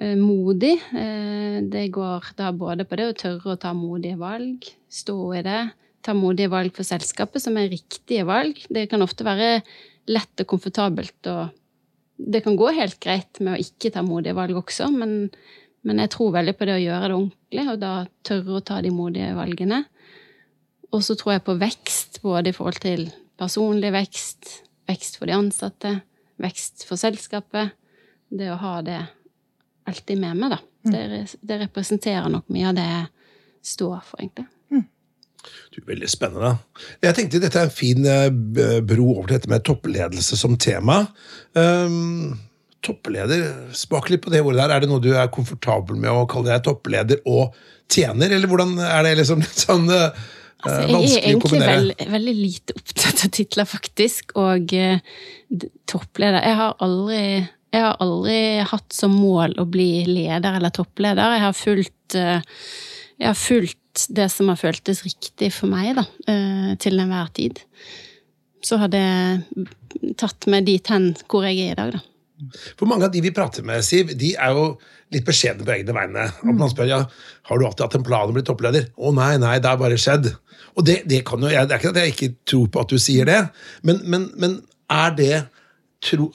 Eh, 0.00 0.16
Modig, 0.16 0.78
eh, 0.96 1.60
det 1.68 1.90
går 1.92 2.32
da 2.38 2.48
både 2.56 2.86
på 2.88 2.96
det 2.96 3.08
å 3.10 3.16
tørre 3.20 3.52
å 3.52 3.60
ta 3.60 3.74
modige 3.76 4.16
valg, 4.20 4.64
stå 4.88 5.16
i 5.36 5.42
det, 5.44 5.62
ta 6.02 6.14
modige 6.16 6.52
valg 6.52 6.72
for 6.76 6.88
selskapet, 6.88 7.44
som 7.44 7.58
er 7.60 7.68
riktige 7.68 8.24
valg. 8.24 8.56
Det 8.72 8.88
kan 8.88 9.04
ofte 9.04 9.26
være 9.26 9.60
lett 10.08 10.40
og 10.40 10.48
komfortabelt, 10.54 11.20
og 11.28 11.52
det 12.16 12.42
kan 12.44 12.56
gå 12.56 12.72
helt 12.72 12.98
greit 13.02 13.40
med 13.40 13.54
å 13.54 13.60
ikke 13.60 13.92
ta 13.92 14.02
modige 14.06 14.38
valg 14.38 14.56
også, 14.62 14.88
men, 14.96 15.28
men 15.86 16.02
jeg 16.02 16.12
tror 16.14 16.34
veldig 16.36 16.54
på 16.58 16.68
det 16.68 16.76
å 16.76 16.82
gjøre 16.82 17.08
det 17.08 17.16
ordentlig, 17.16 17.64
og 17.72 17.80
da 17.82 17.92
tørre 18.26 18.58
å 18.58 18.64
ta 18.64 18.78
de 18.84 18.92
modige 18.94 19.32
valgene. 19.36 19.82
Og 20.92 21.02
så 21.04 21.16
tror 21.18 21.36
jeg 21.36 21.44
på 21.46 21.56
vekst, 21.60 22.20
både 22.22 22.52
i 22.52 22.56
forhold 22.56 22.82
til 22.84 23.06
personlig 23.40 23.92
vekst, 23.94 24.50
vekst 24.90 25.18
for 25.18 25.30
de 25.30 25.36
ansatte, 25.38 25.94
vekst 26.42 26.86
for 26.88 27.00
selskapet. 27.00 27.74
Det 28.32 28.50
å 28.52 28.60
ha 28.60 28.76
det 28.86 29.00
alltid 29.90 30.20
med 30.20 30.38
meg, 30.38 30.54
da. 30.54 30.60
Det, 30.92 31.02
det 31.42 31.60
representerer 31.66 32.30
nok 32.30 32.48
mye 32.52 32.70
av 32.70 32.78
det 32.78 32.88
jeg 32.88 33.06
står 33.74 33.98
for, 34.06 34.22
egentlig. 34.22 34.48
Du, 35.74 35.80
veldig 35.86 36.08
spennende. 36.10 36.52
Jeg 37.02 37.16
tenkte 37.16 37.40
dette 37.42 37.58
er 37.58 37.66
en 37.66 37.74
fin 37.74 38.06
eh, 38.06 38.28
bro 38.84 39.08
over 39.16 39.30
til 39.30 39.38
dette 39.38 39.50
med 39.50 39.64
toppledelse 39.66 40.38
som 40.38 40.54
tema. 40.60 41.00
Um, 41.56 42.36
toppleder, 42.82 43.46
smak 43.76 44.10
litt 44.10 44.24
på 44.24 44.32
det 44.32 44.42
ordet 44.42 44.60
der. 44.62 44.74
Er 44.74 44.84
det 44.84 44.90
noe 44.90 45.02
du 45.02 45.12
er 45.14 45.32
komfortabel 45.32 45.98
med 46.02 46.10
å 46.10 46.26
kalle 46.30 46.52
deg 46.52 46.64
toppleder 46.66 47.22
og 47.30 47.56
tjener, 47.92 48.32
eller 48.32 48.50
hvordan 48.50 48.76
er 48.82 49.06
det 49.06 49.16
liksom 49.20 49.42
litt 49.44 49.66
sånn 49.66 49.90
uh, 49.90 50.08
Altså, 50.62 50.82
jeg 50.86 51.16
er 51.18 51.24
egentlig 51.26 51.58
veld, 51.58 52.02
veldig 52.12 52.32
lite 52.38 52.74
opptatt 52.78 53.24
av 53.26 53.30
titler, 53.34 53.66
faktisk. 53.66 54.36
Og 54.38 54.74
eh, 54.78 55.00
toppleder 55.90 56.38
Jeg 56.38 56.58
har 56.60 56.76
aldri 56.86 57.22
jeg 57.72 57.80
har 57.86 57.96
aldri 58.04 58.38
hatt 58.68 58.92
som 58.92 59.14
mål 59.16 59.54
å 59.62 59.64
bli 59.64 60.04
leder 60.04 60.58
eller 60.58 60.72
toppleder. 60.76 61.38
Jeg 61.38 61.44
har 61.46 61.56
fulgt, 61.56 62.16
eh, 62.20 62.60
jeg 63.16 63.30
har 63.30 63.38
fulgt 63.38 64.06
det 64.12 64.28
som 64.32 64.50
har 64.52 64.60
føltes 64.60 65.00
riktig 65.06 65.48
for 65.56 65.72
meg, 65.72 65.94
da, 65.96 66.04
eh, 66.28 66.74
til 66.76 67.00
enhver 67.00 67.32
tid. 67.32 67.62
Så 68.62 68.76
har 68.78 68.92
det 68.92 69.08
tatt 70.20 70.46
meg 70.52 70.68
dit 70.68 70.86
hen 70.92 71.14
hvor 71.26 71.48
jeg 71.48 71.64
er 71.64 71.72
i 71.72 71.80
dag, 71.80 71.96
da. 71.96 72.04
For 72.78 72.88
mange 72.90 73.06
av 73.06 73.12
de 73.14 73.22
vi 73.24 73.32
prater 73.34 73.64
med, 73.66 73.84
Siv, 73.86 74.12
de 74.18 74.32
er 74.34 74.56
jo 74.56 74.66
litt 75.12 75.26
beskjedne 75.26 75.66
på 75.66 75.74
egne 75.74 75.94
vegne. 75.96 76.28
At 76.30 76.58
man 76.58 76.70
spør 76.72 76.88
ja, 76.88 77.00
har 77.48 77.60
du 77.60 77.66
alltid 77.66 77.84
hatt 77.86 77.98
en 77.98 78.06
plan 78.06 78.26
om 78.26 78.34
å 78.34 78.38
bli 78.38 78.44
toppleder. 78.46 78.88
Å 78.96 79.12
nei, 79.16 79.34
nei, 79.42 79.58
det 79.62 79.70
har 79.70 79.80
bare 79.80 80.00
skjedd. 80.00 80.30
Og 80.76 80.86
det, 80.88 81.02
det 81.10 81.22
kan 81.28 81.42
jo 81.42 81.50
Det 81.50 81.60
er 81.60 81.78
ikke 81.78 81.92
at 81.92 82.00
jeg 82.00 82.14
ikke 82.14 82.30
tror 82.48 82.70
på 82.72 82.82
at 82.82 82.92
du 82.92 82.98
sier 83.02 83.28
det, 83.28 83.40
men, 83.86 84.00
men, 84.08 84.30
men 84.40 84.58
er 84.92 85.14
det 85.18 85.34
tro, 86.04 86.30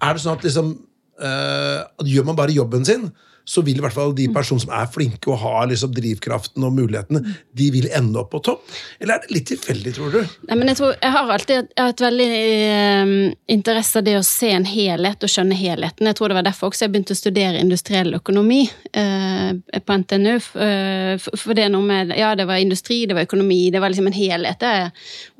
Er 0.00 0.16
det 0.16 0.22
sånn 0.22 0.36
at 0.38 0.46
liksom 0.46 0.72
øh, 0.76 1.80
at 1.84 2.08
Gjør 2.08 2.28
man 2.28 2.38
bare 2.38 2.56
jobben 2.56 2.84
sin, 2.88 3.08
så 3.50 3.64
vil 3.66 3.80
i 3.80 3.82
hvert 3.82 3.96
fall 3.96 4.12
de 4.14 4.28
personene 4.30 4.62
som 4.62 4.72
er 4.78 4.86
flinke 4.94 5.30
og 5.32 5.40
har 5.42 5.64
liksom 5.70 5.90
drivkraften 5.96 6.62
og 6.68 6.74
mulighetene, 6.76 7.22
de 7.58 7.66
vil 7.74 7.88
ende 7.96 8.20
opp 8.22 8.28
på 8.30 8.40
topp? 8.46 8.68
Eller 9.02 9.16
er 9.16 9.24
det 9.24 9.34
litt 9.34 9.48
tilfeldig, 9.50 9.94
tror 9.96 10.12
du? 10.14 10.20
Nei, 10.46 10.58
men 10.60 10.70
jeg, 10.70 10.78
tror, 10.78 10.92
jeg 11.02 11.14
har 11.16 11.32
alltid 11.34 11.56
jeg 11.58 11.80
har 11.82 11.88
hatt 11.90 12.04
veldig 12.04 12.28
eh, 12.36 13.14
interesse 13.56 13.98
av 13.98 14.06
det 14.06 14.14
å 14.20 14.22
se 14.26 14.52
en 14.54 14.68
helhet 14.70 15.26
og 15.26 15.32
skjønne 15.34 15.58
helheten. 15.58 16.06
Jeg 16.12 16.18
tror 16.20 16.30
det 16.30 16.38
var 16.38 16.46
derfor 16.46 16.70
også 16.70 16.86
jeg 16.86 16.94
begynte 16.94 17.16
å 17.16 17.20
studere 17.20 17.58
industriell 17.64 18.14
økonomi 18.20 18.60
eh, 18.94 19.50
på 19.82 19.98
NTNU. 20.04 20.36
f- 20.38 20.54
eh, 20.62 21.16
for, 21.22 21.40
for 21.42 21.58
det 21.58 21.66
er 21.66 21.74
noe 21.74 21.86
med 21.90 22.14
Ja, 22.20 22.32
det 22.38 22.46
var 22.46 22.62
industri, 22.62 23.02
det 23.10 23.18
var 23.18 23.26
økonomi, 23.26 23.62
det 23.74 23.82
var 23.82 23.90
liksom 23.90 24.06
en 24.12 24.16
helhet. 24.20 24.62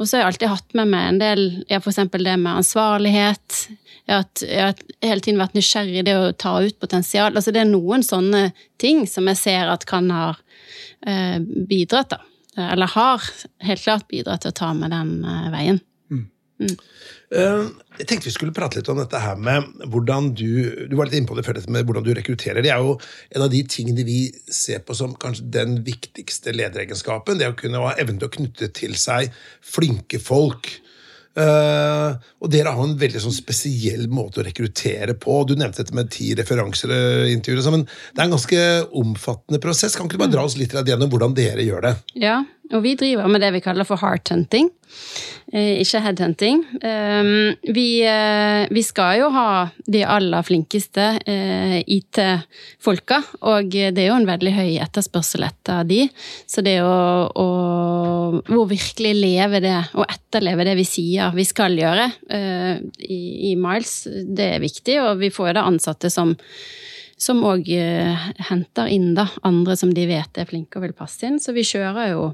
Og 0.01 0.07
så 0.09 0.17
har 0.17 0.25
jeg 0.25 0.33
alltid 0.33 0.53
hatt 0.57 0.77
med 0.81 0.91
meg 0.97 1.07
en 1.13 1.23
del 1.23 1.45
ja, 1.71 1.79
eksempel 1.79 2.27
det 2.27 2.35
med 2.43 2.59
ansvarlighet, 2.65 3.61
Har, 4.09 4.25
jeg 4.43 4.65
har 4.65 4.81
hele 5.05 5.23
tiden 5.25 5.41
vært 5.41 5.55
nysgjerrig 5.59 6.01
i 6.01 6.07
det 6.07 6.17
å 6.17 6.33
ta 6.33 6.57
ut 6.65 6.79
potensial. 6.83 7.35
Altså 7.35 7.53
det 7.55 7.63
er 7.63 7.71
noen 7.71 8.03
sånne 8.07 8.51
ting 8.81 9.05
som 9.11 9.29
jeg 9.31 9.41
ser 9.41 9.71
at 9.71 9.87
kan 9.89 10.11
ha 10.15 10.33
eh, 11.07 11.39
bidratt, 11.41 12.17
da. 12.17 12.25
Eller 12.61 12.91
har 12.93 13.25
helt 13.63 13.85
klart 13.85 14.09
bidratt 14.11 14.43
til 14.45 14.53
å 14.53 14.59
ta 14.59 14.73
med 14.77 14.93
den 14.93 15.21
eh, 15.23 15.47
veien. 15.55 15.81
Mm. 16.11 16.27
Jeg 17.31 18.07
tenkte 18.11 18.27
vi 18.27 18.33
skulle 18.35 18.55
prate 18.55 18.81
litt 18.81 18.89
om 18.91 18.99
dette 18.99 19.21
her 19.23 19.39
med 19.39 19.69
hvordan 19.93 20.33
du 20.35 20.89
Du 20.91 20.97
var 20.99 21.07
litt 21.07 21.21
inne 21.21 21.31
på 21.31 21.37
det 21.39 21.45
før, 21.47 21.61
med 21.71 21.87
hvordan 21.87 22.05
du 22.05 22.11
rekrutterer. 22.17 22.61
Det 22.65 22.73
er 22.75 22.83
jo 22.83 22.97
en 23.31 23.45
av 23.47 23.53
de 23.53 23.63
tingene 23.71 24.05
vi 24.07 24.19
ser 24.51 24.83
på 24.83 24.97
som 24.99 25.15
kanskje 25.15 25.47
den 25.55 25.79
viktigste 25.87 26.53
lederegenskapen. 26.57 27.39
Det 27.39 27.53
å 27.53 27.57
kunne 27.57 27.83
ha 27.85 27.95
evnen 27.95 28.19
til 28.19 28.29
å 28.29 28.35
knytte 28.35 28.73
til 28.75 28.99
seg 28.99 29.31
flinke 29.63 30.19
folk. 30.19 30.73
Eh, 31.39 32.31
og 32.43 32.51
dere 32.51 32.73
har 32.75 32.85
en 32.85 32.97
veldig 32.99 33.21
sånn 33.23 33.35
spesiell 33.35 34.09
måte 34.11 34.43
å 34.43 34.47
rekruttere 34.47 35.15
på. 35.21 35.37
Du 35.47 35.55
nevnte 35.55 35.85
dette 35.85 35.97
med 35.97 36.11
ti 36.13 36.33
referanser 36.39 36.95
sånn, 37.63 37.79
men 37.79 37.87
det 37.87 38.19
er 38.19 38.27
en 38.27 38.35
ganske 38.37 38.65
omfattende 39.03 39.63
prosess. 39.63 39.97
Kan 39.97 40.09
ikke 40.09 40.19
du 40.19 40.25
bare 40.25 40.35
dra 40.35 40.47
oss 40.49 40.59
litt 40.59 40.75
gjennom 40.75 41.13
hvordan 41.13 41.37
dere 41.37 41.67
gjør 41.67 41.87
det? 41.87 41.95
Ja, 42.19 42.41
og 42.71 42.85
vi 42.85 42.95
driver 42.99 43.27
med 43.31 43.43
det 43.43 43.51
vi 43.57 43.63
kaller 43.65 43.87
for 43.87 43.99
hearthunting, 43.99 44.69
eh, 45.53 45.81
ikke 45.83 46.03
headhunting. 46.05 46.61
Um, 46.85 47.57
vi, 47.75 48.03
eh, 48.07 48.67
vi 48.71 48.83
skal 48.87 49.19
jo 49.19 49.31
ha 49.35 49.51
de 49.91 50.05
aller 50.07 50.47
flinkeste 50.47 51.07
eh, 51.27 51.79
IT-folka, 51.83 53.21
og 53.51 53.71
det 53.75 53.99
er 53.99 54.11
jo 54.13 54.19
en 54.21 54.29
veldig 54.29 54.55
høy 54.55 54.77
etterspørsel 54.85 55.49
etter 55.49 55.89
de. 55.89 56.05
Så 56.47 56.63
det 56.67 56.79
å, 56.87 56.95
å, 57.35 57.49
å 58.39 58.67
virkelig 58.71 59.17
leve 59.19 59.63
det, 59.65 59.79
og 59.99 60.07
etterleve 60.07 60.69
det 60.69 60.77
vi 60.79 60.87
sier 60.87 61.35
vi 61.35 61.49
skal 61.49 61.75
gjøre 61.79 62.07
eh, 62.31 62.77
i, 63.11 63.23
i 63.51 63.57
Miles, 63.59 64.05
det 64.07 64.55
er 64.55 64.63
viktig, 64.63 65.01
og 65.03 65.19
vi 65.25 65.35
får 65.35 65.51
jo 65.51 65.59
da 65.59 65.67
ansatte 65.73 66.13
som 66.13 66.37
som 67.21 67.43
òg 67.45 67.69
henter 68.49 68.89
inn 68.89 69.13
da, 69.19 69.27
andre 69.47 69.77
som 69.77 69.93
de 69.95 70.07
vet 70.09 70.41
er 70.41 70.49
flinke 70.49 70.81
og 70.81 70.87
vil 70.87 70.97
passe 70.97 71.27
inn. 71.29 71.37
Så 71.43 71.53
vi 71.57 71.67
kjører 71.69 72.15
jo 72.15 72.31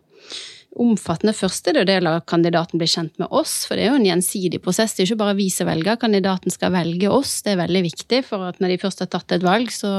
omfattende 0.82 1.32
første 1.36 1.72
del 1.76 2.08
av 2.08 2.22
kandidaten 2.28 2.80
blir 2.80 2.90
kjent 2.90 3.14
med 3.20 3.30
oss, 3.34 3.64
for 3.66 3.78
det 3.78 3.86
er 3.86 3.92
jo 3.92 4.00
en 4.00 4.08
gjensidig 4.08 4.60
prosess. 4.64 4.94
Det 4.94 5.04
er 5.04 5.10
ikke 5.10 5.22
bare 5.22 5.36
vi 5.38 5.48
som 5.52 5.68
velger, 5.68 5.98
kandidaten 6.00 6.52
skal 6.52 6.74
velge 6.74 7.10
oss. 7.12 7.38
Det 7.44 7.54
er 7.54 7.62
veldig 7.62 7.82
viktig, 7.86 8.22
for 8.26 8.48
at 8.50 8.60
når 8.60 8.74
de 8.74 8.80
først 8.82 9.04
har 9.04 9.10
tatt 9.12 9.36
et 9.36 9.46
valg, 9.46 9.72
så, 9.72 9.92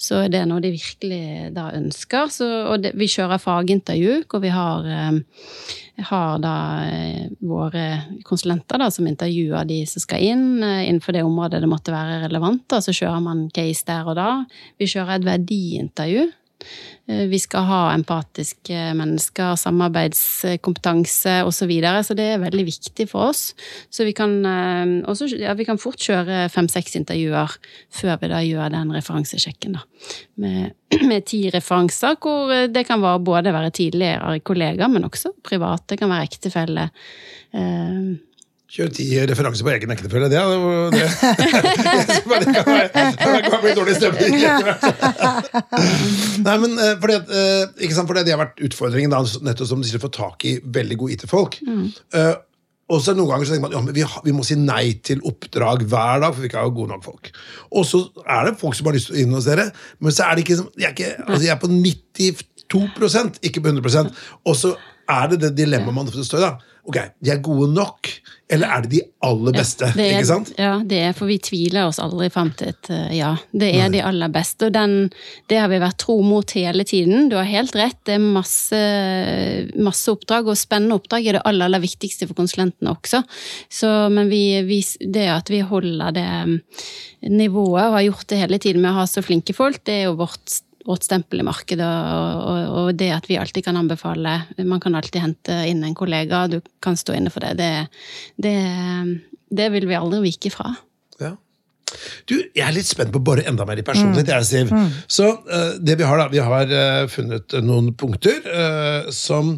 så 0.00 0.24
er 0.24 0.34
det 0.34 0.44
noe 0.50 0.62
de 0.64 0.74
virkelig 0.74 1.50
da 1.56 1.70
ønsker. 1.78 2.30
Så, 2.32 2.50
og 2.70 2.84
det, 2.84 2.94
vi 2.98 3.10
kjører 3.10 3.42
fagintervju, 3.42 4.20
hvor 4.30 4.44
vi 4.44 4.52
har, 4.54 4.86
eh, 4.86 6.06
har 6.10 6.38
da 6.44 6.54
eh, 6.86 7.26
våre 7.42 7.84
konsulenter 8.26 8.80
da, 8.84 8.90
som 8.94 9.10
intervjuer 9.10 9.66
de 9.68 9.82
som 9.90 10.04
skal 10.04 10.22
inn, 10.30 10.46
eh, 10.62 10.86
innenfor 10.86 11.16
det 11.16 11.26
området 11.26 11.64
det 11.64 11.70
måtte 11.70 11.94
være 11.94 12.22
relevant. 12.28 12.66
Da, 12.70 12.80
så 12.84 12.94
kjører 12.94 13.22
man 13.24 13.48
case 13.54 13.86
der 13.90 14.06
og 14.06 14.18
da. 14.20 14.30
Vi 14.78 14.90
kjører 14.94 15.18
et 15.18 15.28
verdiintervju. 15.32 16.30
Eh, 17.06 17.26
Vi 17.28 17.38
skal 17.38 17.66
ha 17.68 17.80
empatiske 17.94 18.94
mennesker, 18.96 19.54
samarbeidskompetanse 19.60 21.40
osv. 21.44 21.64
Så, 21.64 21.68
videre, 21.68 22.02
så 22.04 22.16
det 22.16 22.26
er 22.34 22.42
veldig 22.42 22.64
viktig 22.66 23.06
for 23.08 23.30
oss. 23.30 23.54
Så 23.92 24.04
vi 24.04 24.12
kan, 24.16 24.34
eh, 24.44 24.94
også, 25.08 25.28
ja, 25.40 25.54
vi 25.54 25.64
kan 25.64 25.80
fort 25.80 26.00
kjøre 26.00 26.48
fem-seks 26.52 26.96
intervjuer 27.00 27.56
før 27.92 28.18
vi 28.20 28.32
da 28.32 28.42
gjør 28.44 28.74
den 28.74 28.92
referansesjekken. 28.92 29.78
Da. 29.78 29.84
Med, 30.36 30.74
med 31.10 31.24
ti 31.30 31.46
referanser, 31.54 32.18
hvor 32.20 32.52
det 32.68 32.86
kan 32.86 33.02
være 33.04 33.24
både 33.24 33.54
være 33.54 33.72
tidligere 33.72 34.40
kollegaer, 34.44 34.92
men 34.92 35.08
også 35.08 35.32
private. 35.42 35.94
Det 35.94 35.98
kan 36.02 36.12
være 36.12 36.28
ektefelle. 36.28 36.90
Eh, 37.54 38.14
Kjør 38.74 38.88
ti 38.90 39.04
referanser 39.30 39.62
på 39.62 39.70
egen 39.70 39.92
ektefelle. 39.94 40.26
Det, 40.32 40.40
det, 40.90 41.02
det, 41.94 42.38
det, 42.42 42.62
kan 43.20 43.36
det 43.36 43.42
kan 43.46 43.60
bli 43.62 43.74
dårlig 43.78 43.94
stemning. 44.00 44.34
Nei, 46.46 46.56
men 46.64 46.74
eh, 46.82 46.96
fordi 46.98 47.20
eh, 47.20 47.68
ikke 47.86 47.94
sant, 47.94 48.08
fordi 48.10 48.24
det 48.26 48.34
har 48.34 48.40
vært 48.42 48.58
utfordringen, 48.66 49.12
da, 49.14 49.20
nettopp 49.46 49.70
som 49.70 49.78
du 49.78 49.86
sier, 49.86 50.00
å 50.00 50.06
få 50.08 50.10
tak 50.16 50.42
i 50.50 50.56
veldig 50.74 50.98
gode 51.04 51.14
IT-folk. 51.20 51.60
Eh, 52.18 52.32
og 52.92 52.98
så 53.00 53.14
noen 53.16 53.30
ganger 53.30 53.46
så 53.48 53.54
tenker 53.54 53.68
man 53.70 53.76
ja, 53.78 53.94
vi, 53.96 54.02
vi 54.26 54.34
må 54.36 54.42
si 54.44 54.58
nei 54.60 54.88
til 55.06 55.22
oppdrag 55.24 55.86
hver 55.88 56.24
dag, 56.26 56.34
for 56.34 56.42
vi 56.42 56.50
ikke 56.50 56.60
har 56.66 56.74
gode 56.74 56.90
nok 56.92 57.06
folk. 57.06 57.30
Og 57.78 57.86
så 57.88 58.02
er 58.26 58.50
det 58.50 58.58
folk 58.60 58.74
som 58.76 58.90
har 58.90 58.98
lyst 58.98 59.08
til 59.12 59.16
å 59.16 59.22
inn 59.22 59.38
hos 59.38 59.46
dere, 59.48 59.70
men 60.02 60.12
så 60.12 60.26
er 60.26 60.34
det 60.36 60.44
ikke, 60.48 60.58
som- 60.60 60.74
jeg 60.76 60.90
er, 60.90 60.98
ikke, 60.98 61.14
altså 61.28 61.42
jeg 61.46 61.54
er 61.54 61.62
på 61.62 61.70
92 61.70 62.50
ikke 63.44 63.60
på 63.62 63.70
100% 63.70 64.22
Og 64.50 64.54
så 64.58 64.70
er 65.14 65.28
det 65.30 65.38
det 65.44 65.50
dilemmaet 65.62 65.94
man 65.94 66.08
ofte 66.10 66.24
står 66.26 66.40
i. 66.42 66.46
da. 66.48 66.73
Ok, 66.84 66.98
De 67.24 67.30
er 67.32 67.40
gode 67.40 67.70
nok, 67.72 68.10
eller 68.52 68.68
er 68.68 68.82
det 68.84 68.90
de 68.92 68.98
aller 69.24 69.54
beste? 69.56 69.88
Det 69.96 70.04
er, 70.04 70.18
ikke 70.18 70.28
sant? 70.28 70.50
Ja, 70.60 70.74
det 70.84 70.98
er, 71.00 71.14
for 71.16 71.30
vi 71.30 71.38
tviler 71.40 71.88
oss 71.88 71.96
aldri 72.02 72.28
fram 72.32 72.50
til 72.58 72.74
et 72.74 72.90
eh, 72.92 73.14
ja. 73.16 73.30
Det 73.56 73.70
er 73.72 73.88
de 73.94 74.02
aller 74.04 74.28
beste, 74.32 74.68
og 74.68 74.74
den, 74.76 75.08
det 75.48 75.62
har 75.62 75.70
vi 75.72 75.78
vært 75.80 75.96
tro 76.04 76.18
mot 76.20 76.52
hele 76.52 76.84
tiden. 76.84 77.30
Du 77.32 77.38
har 77.38 77.48
helt 77.48 77.72
rett, 77.78 77.96
det 78.04 78.18
er 78.18 78.26
masse, 78.36 78.82
masse 79.80 80.12
oppdrag, 80.12 80.50
og 80.52 80.60
spennende 80.60 80.98
oppdrag 81.00 81.24
er 81.24 81.38
det 81.38 81.44
aller, 81.48 81.70
aller 81.70 81.84
viktigste 81.86 82.28
for 82.28 82.36
konsulentene 82.42 82.92
også. 82.92 83.22
Så, 83.72 83.94
men 84.12 84.28
vi, 84.28 84.44
vi, 84.68 84.82
det 85.00 85.24
at 85.32 85.48
vi 85.52 85.62
holder 85.64 86.12
det 86.20 86.28
mm, 86.52 86.54
nivået, 87.32 87.88
og 87.88 87.96
har 87.96 88.08
gjort 88.10 88.28
det 88.28 88.42
hele 88.44 88.60
tiden 88.60 88.84
med 88.84 88.92
å 88.92 89.00
ha 89.00 89.08
så 89.08 89.24
flinke 89.24 89.56
folk, 89.56 89.80
det 89.88 90.02
er 90.02 90.06
jo 90.10 90.18
vårt 90.20 90.60
vårt 90.84 91.06
stempel 91.06 91.40
i 91.40 91.46
markedet, 91.46 91.86
og, 91.86 92.40
og, 92.44 92.74
og 92.80 92.88
det 93.00 93.10
at 93.14 93.28
vi 93.30 93.38
alltid 93.40 93.64
kan 93.64 93.78
anbefale 93.80 94.34
Man 94.68 94.82
kan 94.82 94.96
alltid 94.98 95.22
hente 95.22 95.60
inn 95.70 95.84
en 95.86 95.96
kollega, 95.96 96.44
du 96.50 96.60
kan 96.84 96.98
stå 96.98 97.16
inne 97.16 97.32
for 97.32 97.44
det. 97.44 97.54
Det, 97.60 97.70
det, 98.44 98.56
det 99.48 99.70
vil 99.72 99.88
vi 99.88 99.96
aldri 99.98 100.20
vike 100.26 100.52
fra. 100.52 100.74
Ja. 101.22 101.34
Du, 102.28 102.36
Jeg 102.56 102.64
er 102.66 102.74
litt 102.74 102.88
spent 102.88 103.12
på 103.14 103.20
å 103.22 103.24
bore 103.24 103.44
enda 103.48 103.66
mer 103.68 103.80
i 103.80 103.86
personlighet. 103.86 104.32
jeg, 104.34 104.48
Siv. 104.48 104.74
Så 105.06 105.30
uh, 105.46 105.76
det 105.80 105.98
Vi 106.00 106.08
har 106.08 106.20
da, 106.20 106.28
vi 106.32 106.42
har 106.42 106.74
uh, 106.74 107.06
funnet 107.12 107.56
noen 107.64 107.92
punkter 107.96 108.44
uh, 108.44 109.10
som, 109.14 109.54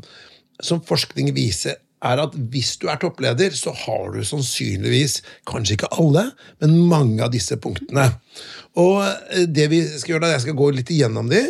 som 0.63 0.83
forskning 0.85 1.33
viser 1.37 1.81
er 2.05 2.21
at 2.23 2.37
hvis 2.53 2.75
du 2.81 2.89
er 2.93 3.01
toppleder, 3.01 3.55
så 3.57 3.73
har 3.73 4.13
du 4.13 4.21
sannsynligvis, 4.25 5.21
kanskje 5.49 5.79
ikke 5.79 5.93
alle, 5.97 6.29
men 6.61 6.77
mange 6.91 7.25
av 7.25 7.33
disse 7.33 7.57
punktene. 7.61 8.11
Og 8.77 9.01
eh, 9.07 9.47
det 9.49 9.71
vi 9.73 9.81
skal 9.89 10.17
gjøre 10.17 10.27
da, 10.27 10.35
Jeg 10.35 10.45
skal 10.45 10.59
gå 10.59 10.71
litt 10.77 10.93
igjennom 10.93 11.31
de, 11.33 11.41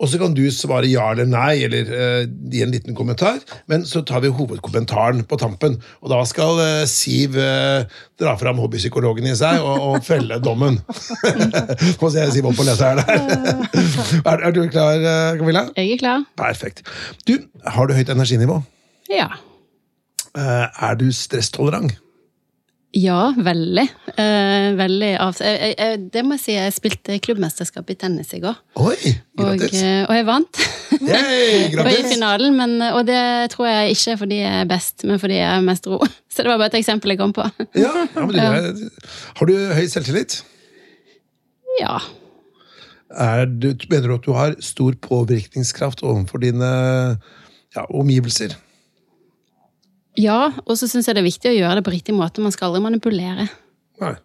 og 0.00 0.08
så 0.08 0.16
kan 0.16 0.32
du 0.32 0.46
svare 0.48 0.88
ja 0.88 1.10
eller 1.12 1.26
nei, 1.28 1.58
eller 1.66 1.90
uh, 1.92 2.22
gi 2.24 2.62
en 2.64 2.70
liten 2.72 2.96
kommentar. 2.96 3.36
Men 3.68 3.82
så 3.84 4.00
tar 4.08 4.22
vi 4.24 4.30
hovedkommentaren 4.32 5.26
på 5.28 5.36
tampen, 5.40 5.76
og 6.00 6.12
da 6.12 6.22
skal 6.28 6.56
uh, 6.56 6.86
Siv 6.88 7.36
uh, 7.36 7.84
dra 8.16 8.32
fram 8.40 8.62
hobbypsykologen 8.62 9.28
i 9.28 9.34
seg 9.36 9.60
og, 9.60 9.84
og 9.90 10.06
felle 10.06 10.40
dommen. 10.40 10.80
Nå 10.80 12.08
ser 12.08 12.22
jeg 12.24 12.38
Siv 12.38 12.48
opp 12.48 12.56
på 12.62 12.64
leseren 12.64 13.04
der. 13.04 13.52
er, 14.32 14.48
er 14.48 14.56
du 14.56 14.62
klar, 14.72 15.04
Camilla? 15.36 15.66
Jeg 15.76 15.98
er 15.98 16.02
klar. 16.06 16.24
Perfekt. 16.40 16.80
Du, 17.28 17.36
har 17.68 17.90
du 17.90 17.96
høyt 17.98 18.16
energinivå? 18.16 18.62
Ja. 19.12 19.28
Eh, 20.38 20.66
er 20.88 20.94
du 21.00 21.08
stresstolerant? 21.14 21.96
Ja, 22.96 23.28
veldig. 23.38 23.84
Eh, 24.18 24.68
veldig 24.74 25.08
av... 25.22 25.36
Jeg, 25.38 25.58
jeg, 25.62 25.74
jeg, 25.78 25.98
det 26.10 26.22
må 26.26 26.34
jeg 26.34 26.42
si, 26.42 26.54
jeg 26.56 26.72
spilte 26.74 27.18
klubbmesterskap 27.22 27.90
i 27.92 27.94
tennis 27.98 28.32
i 28.34 28.40
går. 28.42 28.56
Oi, 28.82 29.12
Og, 29.38 29.62
eh, 29.68 30.00
og 30.08 30.14
jeg 30.16 30.26
vant. 30.26 30.58
Yay, 31.10 31.68
Og 31.78 31.86
i 31.92 32.00
finalen, 32.10 32.56
men, 32.58 32.74
og 32.90 33.04
det 33.06 33.20
tror 33.54 33.68
jeg 33.70 33.94
ikke 33.94 34.14
er 34.16 34.18
fordi 34.24 34.40
jeg 34.40 34.56
er 34.64 34.70
best, 34.72 35.04
men 35.06 35.20
fordi 35.22 35.36
jeg 35.38 35.52
har 35.52 35.62
mest 35.66 35.86
ro. 35.86 36.00
Så 36.34 36.42
det 36.42 36.50
var 36.50 36.58
bare 36.58 36.72
et 36.74 36.80
eksempel 36.80 37.14
jeg 37.14 37.20
kom 37.22 37.34
på. 37.36 37.46
Ja, 37.78 37.92
ja, 38.10 38.24
men 38.26 38.34
du, 38.34 38.40
er- 38.42 39.12
Har 39.38 39.50
du 39.52 39.54
høy 39.78 39.84
selvtillit? 39.94 40.40
Ja. 41.78 42.00
Er 43.10 43.46
du, 43.46 43.70
mener 43.90 44.08
du 44.10 44.16
at 44.18 44.26
du 44.26 44.34
har 44.34 44.58
stor 44.66 44.98
påvirkningskraft 45.02 46.02
overfor 46.02 46.42
dine 46.42 46.72
ja, 47.76 47.86
omgivelser? 47.86 48.58
Ja, 50.18 50.50
og 50.66 50.74
så 50.78 50.88
syns 50.90 51.06
jeg 51.06 51.16
det 51.16 51.22
er 51.22 51.28
viktig 51.28 51.52
å 51.52 51.54
gjøre 51.54 51.78
det 51.78 51.86
på 51.86 51.94
riktig 51.94 52.14
måte. 52.16 52.42
Man 52.42 52.54
skal 52.54 52.70
aldri 52.70 52.82
manipulere. 52.88 53.46
Nei. 54.02 54.16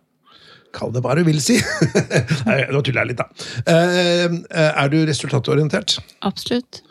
Kall 0.75 0.91
det 0.91 1.03
hva 1.05 1.13
du 1.15 1.23
vil 1.27 1.39
si. 1.43 1.55
Nei, 2.47 2.57
Nå 2.73 2.81
tuller 2.83 3.05
jeg 3.05 3.13
litt, 3.13 3.21
da. 3.21 3.27
Eh, 3.71 4.25
eh, 4.25 4.71
er 4.71 4.91
du 4.91 4.97
resultatorientert? 5.07 5.99
Absolutt. 6.27 6.81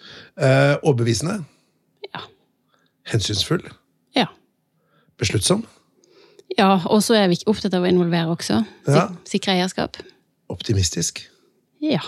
Eh, 0.40 0.72
overbevisende? 0.80 1.42
Ja. 2.08 2.24
Hensynsfull? 3.12 3.66
Ja. 4.16 4.30
Besluttsom? 5.20 5.66
Ja, 6.56 6.78
og 6.86 7.02
så 7.04 7.16
er 7.18 7.28
vi 7.32 7.38
opptatt 7.50 7.74
av 7.76 7.84
å 7.84 7.90
involvere 7.90 8.30
også. 8.32 8.62
Sik 8.86 9.30
Sikre 9.34 9.58
eierskap. 9.58 9.98
Optimistisk? 10.54 11.24
Ja. 11.82 12.00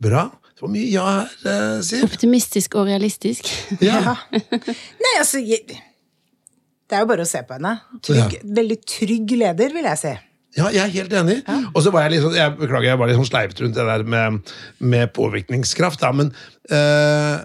Bra. 0.00 0.28
Det 0.58 0.64
var 0.66 0.70
mye 0.74 0.86
ja 0.90 1.02
her, 1.06 1.34
eh, 1.46 1.74
Siv. 1.86 2.04
Optimistisk 2.08 2.74
og 2.80 2.88
realistisk. 2.90 3.46
Ja. 3.84 4.16
Nei, 4.34 5.12
altså 5.20 5.38
Det 5.38 6.96
er 6.96 7.04
jo 7.04 7.10
bare 7.12 7.22
å 7.22 7.28
se 7.30 7.44
på 7.46 7.54
henne. 7.54 7.76
Trygg, 8.02 8.40
Veldig 8.58 8.78
trygg 8.90 9.36
leder, 9.38 9.76
vil 9.76 9.86
jeg 9.86 10.00
si. 10.00 10.14
Ja, 10.58 10.72
jeg 10.74 10.82
er 10.82 10.90
helt 10.96 11.14
enig. 11.14 11.36
Og 11.70 11.78
så 11.84 11.92
var 11.94 12.06
jeg 12.08 12.16
litt 12.16 12.24
sånn, 12.24 12.34
jeg 12.34 12.56
beklager, 12.58 12.88
jeg 12.90 12.98
var 12.98 13.10
litt 13.10 13.20
sånn 13.20 13.28
sleivt 13.28 13.62
rundt 13.62 13.78
det 13.78 13.86
der 13.86 14.04
med, 14.16 14.50
med 14.82 15.12
påvirkningskraft. 15.14 16.02
Da, 16.02 16.10
men 16.16 16.32
eh, 16.74 17.36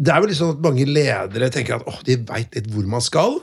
det 0.00 0.14
er 0.14 0.22
jo 0.22 0.30
litt 0.30 0.40
sånn 0.40 0.54
at 0.54 0.64
mange 0.64 0.86
ledere 0.88 1.50
tenker 1.52 1.76
at 1.76 1.90
åh, 1.90 2.00
de 2.06 2.16
veit 2.30 2.56
litt 2.56 2.70
hvor 2.72 2.88
man 2.88 3.04
skal. 3.04 3.36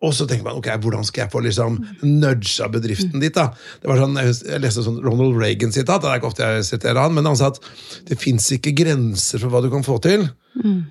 Og 0.00 0.14
så 0.16 0.24
tenker 0.24 0.46
man 0.46 0.56
ok, 0.56 0.70
hvordan 0.80 1.04
skal 1.04 1.26
jeg 1.26 1.32
få 1.34 1.42
liksom 1.44 1.76
nudga 2.06 2.68
bedriften 2.72 3.20
dit? 3.20 3.34
da? 3.36 3.50
Det 3.82 3.90
var 3.90 4.00
sånn, 4.00 4.16
Jeg, 4.16 4.60
leste 4.62 4.84
sånn 4.86 5.00
Ronald 5.04 5.36
Reagan-sitat, 5.36 6.00
det 6.00 6.08
er 6.08 6.22
ikke 6.22 6.30
ofte 6.30 6.46
jeg 6.46 6.68
siterer 6.70 7.02
han, 7.02 7.12
men 7.16 7.28
han 7.28 7.36
sa 7.36 7.50
at 7.52 7.60
det 8.08 8.16
fins 8.20 8.48
ikke 8.56 8.72
grenser 8.78 9.42
for 9.42 9.52
hva 9.52 9.60
du 9.60 9.68
kan 9.72 9.84
få 9.84 9.98
til, 10.04 10.24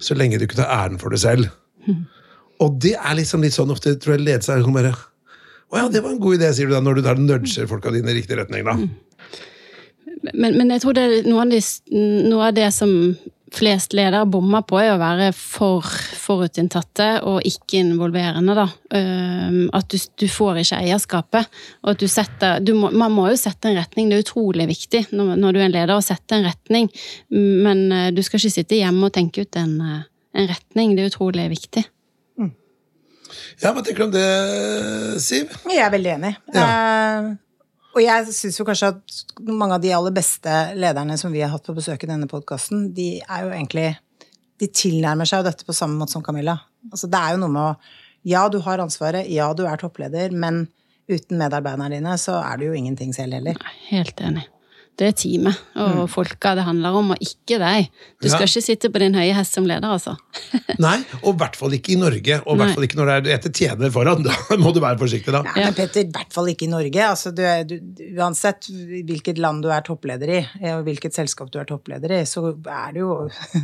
så 0.04 0.18
lenge 0.18 0.38
du 0.38 0.46
ikke 0.46 0.62
tar 0.62 0.70
æren 0.76 1.02
for 1.02 1.10
det 1.14 1.24
selv. 1.24 1.50
Og 2.62 2.78
det 2.84 2.94
er 3.00 3.18
liksom 3.18 3.42
litt 3.42 3.56
sånn 3.56 3.74
ofte, 3.74 3.96
tror 3.98 4.18
jeg 4.18 4.28
ledelse 4.28 4.54
er 4.54 4.62
sånn 4.66 4.76
bare 4.76 4.94
Å 4.94 5.78
ja, 5.78 5.90
det 5.90 6.02
var 6.06 6.14
en 6.14 6.22
god 6.22 6.38
idé, 6.38 6.54
sier 6.54 6.70
du 6.70 6.76
da, 6.76 6.82
når 6.82 7.00
du 7.00 7.06
tar 7.06 7.20
nudger 7.22 7.70
folka 7.70 7.94
dine 7.94 8.14
i 8.14 8.20
riktig 8.20 8.38
retning, 8.38 8.66
da. 8.66 8.78
Men, 10.34 10.58
men 10.58 10.72
jeg 10.74 10.84
tror 10.84 10.98
det 10.98 11.04
er 11.06 11.28
noe 11.30 11.46
av, 11.46 11.52
de, 11.54 11.60
noe 12.30 12.48
av 12.50 12.56
det 12.58 12.70
som 12.76 12.92
flest 13.56 13.94
ledere 13.98 14.26
bommer 14.30 14.64
på, 14.68 14.78
er 14.82 14.94
å 14.94 15.00
være 15.02 15.30
for 15.36 15.86
forutinntatte 16.20 17.08
og 17.28 17.42
ikke 17.48 17.82
involverende, 17.82 18.56
da. 18.58 18.68
Ehm, 18.96 19.60
At 19.74 19.90
du, 19.90 19.98
du 19.98 20.28
får 20.30 20.62
ikke 20.64 20.80
eierskapet. 20.84 21.50
Og 21.84 21.94
at 21.94 22.02
du 22.02 22.08
setter 22.08 22.60
du 22.64 22.74
må, 22.78 22.92
Man 22.92 23.14
må 23.16 23.28
jo 23.30 23.38
sette 23.40 23.70
en 23.70 23.78
retning, 23.80 24.10
det 24.10 24.20
er 24.20 24.26
utrolig 24.26 24.68
viktig 24.70 25.06
når, 25.12 25.36
når 25.40 25.54
du 25.54 25.60
er 25.60 25.68
en 25.68 25.78
leder 25.78 25.96
å 25.96 26.06
sette 26.06 26.38
en 26.38 26.48
retning. 26.48 26.90
Men 27.30 27.92
eh, 27.92 28.10
du 28.16 28.24
skal 28.26 28.42
ikke 28.42 28.58
sitte 28.60 28.80
hjemme 28.80 29.10
og 29.10 29.16
tenke 29.16 29.46
ut 29.46 29.60
en, 29.62 29.78
eh, 29.82 30.04
en 30.40 30.52
retning, 30.52 30.96
det 30.96 31.06
er 31.06 31.14
utrolig 31.14 31.50
viktig. 31.56 31.86
Ja, 33.60 33.74
Hva 33.76 33.84
tenker 33.84 34.02
du 34.02 34.08
om 34.08 34.14
det, 34.14 35.22
Siv? 35.22 35.52
Jeg 35.70 35.84
er 35.84 35.92
veldig 35.94 36.12
enig. 36.16 36.32
Eh, 36.56 37.30
og 38.00 38.06
jeg 38.06 38.34
syns 38.36 38.60
jo 38.62 38.66
kanskje 38.68 38.94
at 38.94 39.16
mange 39.44 39.76
av 39.76 39.84
de 39.84 39.92
aller 39.96 40.14
beste 40.16 40.54
lederne 40.80 41.18
som 41.20 41.34
vi 41.36 41.42
har 41.44 41.52
hatt 41.52 41.66
på 41.68 41.76
besøk 41.76 42.06
i 42.06 42.10
denne 42.10 42.30
podkasten, 42.32 42.90
de 42.96 43.18
er 43.20 43.46
jo 43.46 43.56
egentlig 43.56 43.90
De 44.60 44.68
tilnærmer 44.68 45.28
seg 45.28 45.40
jo 45.40 45.48
dette 45.48 45.64
på 45.64 45.72
samme 45.72 45.96
måte 45.96 46.12
som 46.12 46.24
Camilla. 46.24 46.58
Altså, 46.92 47.08
det 47.08 47.20
er 47.20 47.36
jo 47.36 47.42
noe 47.46 47.54
med 47.54 47.64
å 47.64 47.98
Ja, 48.28 48.42
du 48.52 48.58
har 48.66 48.82
ansvaret, 48.84 49.30
ja, 49.32 49.48
du 49.56 49.64
er 49.64 49.80
toppleder, 49.80 50.34
men 50.36 50.66
uten 51.08 51.40
medarbeiderne 51.40 51.94
dine 51.96 52.18
så 52.20 52.42
er 52.44 52.60
du 52.60 52.66
jo 52.68 52.76
ingenting 52.76 53.14
selv 53.16 53.38
heller. 53.38 53.56
Helt 53.88 54.20
enig. 54.20 54.44
Det 55.00 55.08
er 55.08 55.14
teamet 55.16 55.56
og 55.80 56.10
folka 56.12 56.52
det 56.58 56.66
handler 56.68 56.96
om, 57.00 57.14
og 57.16 57.22
ikke 57.24 57.56
deg. 57.62 57.88
Du 58.20 58.28
skal 58.28 58.44
Ja. 58.44 58.50
ikke 58.50 58.64
sitte 58.66 58.90
på 58.92 59.00
din 59.00 59.16
høye 59.16 59.32
hest 59.38 59.56
som 59.56 59.64
leder, 59.68 59.88
altså. 59.88 60.18
Nei, 60.84 60.98
og 61.22 61.30
i 61.34 61.38
hvert 61.40 61.56
fall 61.56 61.76
ikke 61.78 61.94
i 61.94 62.00
Norge. 62.00 62.40
Og 62.44 62.56
i 62.56 62.60
hvert 62.60 62.76
fall 62.76 62.88
ikke 62.88 63.00
når 63.00 63.10
det 63.10 63.32
er 63.32 63.38
etter 63.38 63.54
tjener 63.56 63.94
foran. 63.96 64.26
Da 64.26 64.36
må 64.64 64.74
du 64.76 64.82
være 64.84 65.00
forsiktig, 65.00 65.32
da. 65.32 65.42
Nei, 65.48 65.70
men 65.70 65.78
Petter, 65.78 66.04
i 66.04 66.12
hvert 66.12 66.36
fall 66.36 66.52
ikke 66.52 66.68
i 66.68 66.72
Norge. 66.74 67.06
Altså, 67.06 67.32
du 67.36 67.40
er, 67.48 67.64
du, 67.70 67.78
uansett 68.18 68.68
hvilket 69.08 69.40
land 69.40 69.64
du 69.64 69.70
er 69.72 69.86
toppleder 69.88 70.34
i, 70.36 70.42
eh, 70.60 70.76
og 70.76 70.84
hvilket 70.90 71.16
selskap 71.16 71.48
du 71.54 71.60
er 71.64 71.70
toppleder 71.70 72.18
i, 72.20 72.20
så 72.28 72.44
er 72.52 72.92
det 72.98 73.06
jo 73.06 73.16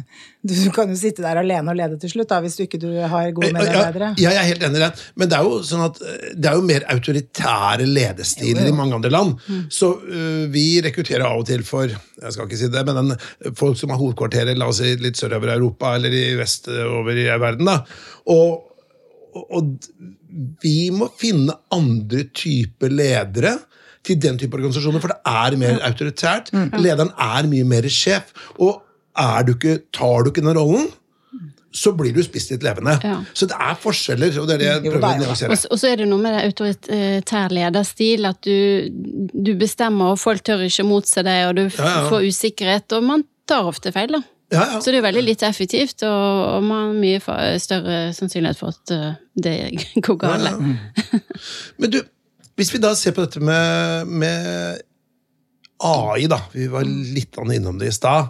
Du 0.46 0.54
kan 0.72 0.92
jo 0.92 0.96
sitte 1.00 1.24
der 1.26 1.40
alene 1.42 1.74
og 1.74 1.78
lede 1.80 1.98
til 2.00 2.12
slutt, 2.12 2.30
da, 2.30 2.38
hvis 2.44 2.56
du 2.60 2.64
ikke 2.68 2.80
du 2.80 2.90
har 3.02 3.32
gode 3.36 3.50
medarbeidere. 3.56 4.12
Ja, 4.22 4.32
jeg 4.36 4.42
er 4.44 4.50
helt 4.54 4.66
enig 4.68 4.80
i 4.80 4.84
det. 4.86 4.92
Men 5.18 5.32
det 5.32 5.40
er 5.40 5.48
jo 5.48 5.60
sånn 5.66 5.84
at 5.88 6.00
eh, 6.06 6.32
det 6.38 6.52
er 6.52 6.60
jo 6.60 6.66
mer 6.68 6.86
autoritære 6.94 7.88
ledestiler 7.90 8.70
i 8.70 8.76
mange 8.76 8.96
andre 9.00 9.12
land. 9.12 9.36
Så 9.74 9.90
uh, 10.06 10.46
vi 10.54 10.68
rekrutterer 10.86 11.25
av 11.28 11.42
og 11.42 11.48
til 11.50 11.64
for 11.68 11.90
jeg 11.90 12.34
skal 12.34 12.48
ikke 12.48 12.60
si 12.60 12.72
det, 12.74 12.84
men 12.88 13.00
den, 13.02 13.28
folk 13.58 13.80
som 13.80 13.94
har 13.94 14.02
hovedkvarteret 14.02 14.58
la 14.60 14.70
oss 14.72 14.82
si, 14.84 14.96
litt 15.02 15.20
sørover 15.20 15.52
i 15.52 15.58
Europa 15.58 15.96
eller 15.98 16.16
i 16.16 16.26
vestover 16.40 17.22
i 17.22 17.28
verden. 17.42 17.70
da. 17.70 17.80
Og, 18.34 18.72
og, 19.36 19.46
og 19.46 19.72
vi 20.64 20.90
må 20.96 21.10
finne 21.20 21.56
andre 21.76 22.28
typer 22.36 22.94
ledere 22.94 23.56
til 24.06 24.20
den 24.22 24.38
type 24.40 24.58
organisasjoner, 24.58 25.02
for 25.02 25.14
det 25.14 25.22
er 25.32 25.58
mer 25.60 25.80
autoritært. 25.88 26.52
Lederen 26.78 27.14
er 27.22 27.48
mye 27.50 27.66
mer 27.68 27.88
sjef. 27.90 28.34
Og 28.62 28.84
er 29.18 29.48
du 29.48 29.56
ikke, 29.56 29.80
tar 29.96 30.26
du 30.26 30.32
ikke 30.32 30.44
den 30.46 30.58
rollen, 30.58 30.90
så 31.76 31.92
blir 31.98 32.14
du 32.16 32.22
spist 32.24 32.52
litt 32.54 32.64
levende. 32.64 32.94
Ja. 33.04 33.18
Så 33.36 33.48
det 33.52 33.58
er 33.60 33.76
forskjeller, 33.84 34.38
og 34.40 34.48
det 34.48 34.54
er 34.56 34.62
det 34.64 34.68
jeg 34.70 34.84
Jo, 34.86 34.92
prøver 34.94 35.02
det 35.02 35.06
å 35.06 35.10
er 35.10 35.16
jo 35.16 35.20
det. 35.20 35.28
nyansere. 35.28 35.72
Og 35.72 35.80
så- 35.82 35.90
er 35.92 35.96
det 36.02 36.08
noe 36.08 36.22
med 36.24 36.34
det 36.38 36.44
autoritær 36.48 37.52
lederstil, 37.52 38.26
at 38.30 38.40
du, 38.42 38.90
du 39.34 39.52
bestemmer, 39.60 40.14
og 40.16 40.20
folk 40.22 40.42
tør 40.48 40.64
ikke 40.66 40.86
motse 40.88 41.24
deg, 41.28 41.42
og 41.50 41.56
du 41.60 41.66
f- 41.68 41.78
Ja, 41.84 41.92
ja. 42.02 42.10
får 42.10 42.30
usikkerhet, 42.32 42.96
og 42.96 43.04
man 43.04 43.26
tar 43.48 43.68
ofte 43.68 43.92
feil, 43.92 44.08
da. 44.16 44.22
Ja, 44.54 44.64
ja. 44.76 44.80
Så 44.80 44.92
det 44.94 45.00
er 45.02 45.08
veldig 45.12 45.24
lite 45.26 45.48
effektivt, 45.50 46.04
og, 46.06 46.56
og 46.56 46.64
man 46.64 46.94
har 46.94 46.98
mye 47.02 47.60
større 47.60 48.14
sannsynlighet 48.14 48.58
for 48.62 48.70
at 48.72 48.92
uh, 48.94 49.16
det 49.36 49.56
går 50.06 50.18
galt. 50.22 50.60
Men 51.82 51.90
du, 51.92 52.02
hvis 52.56 52.72
vi 52.72 52.80
da 52.80 52.94
ser 52.96 53.12
på 53.18 53.26
dette 53.26 53.42
med, 53.44 54.08
med 54.08 54.82
AI, 55.84 56.28
da. 56.32 56.40
Vi 56.54 56.68
var 56.72 56.86
litt 56.88 57.36
innom 57.58 57.80
det 57.82 57.90
i 57.92 57.96
stad. 57.98 58.30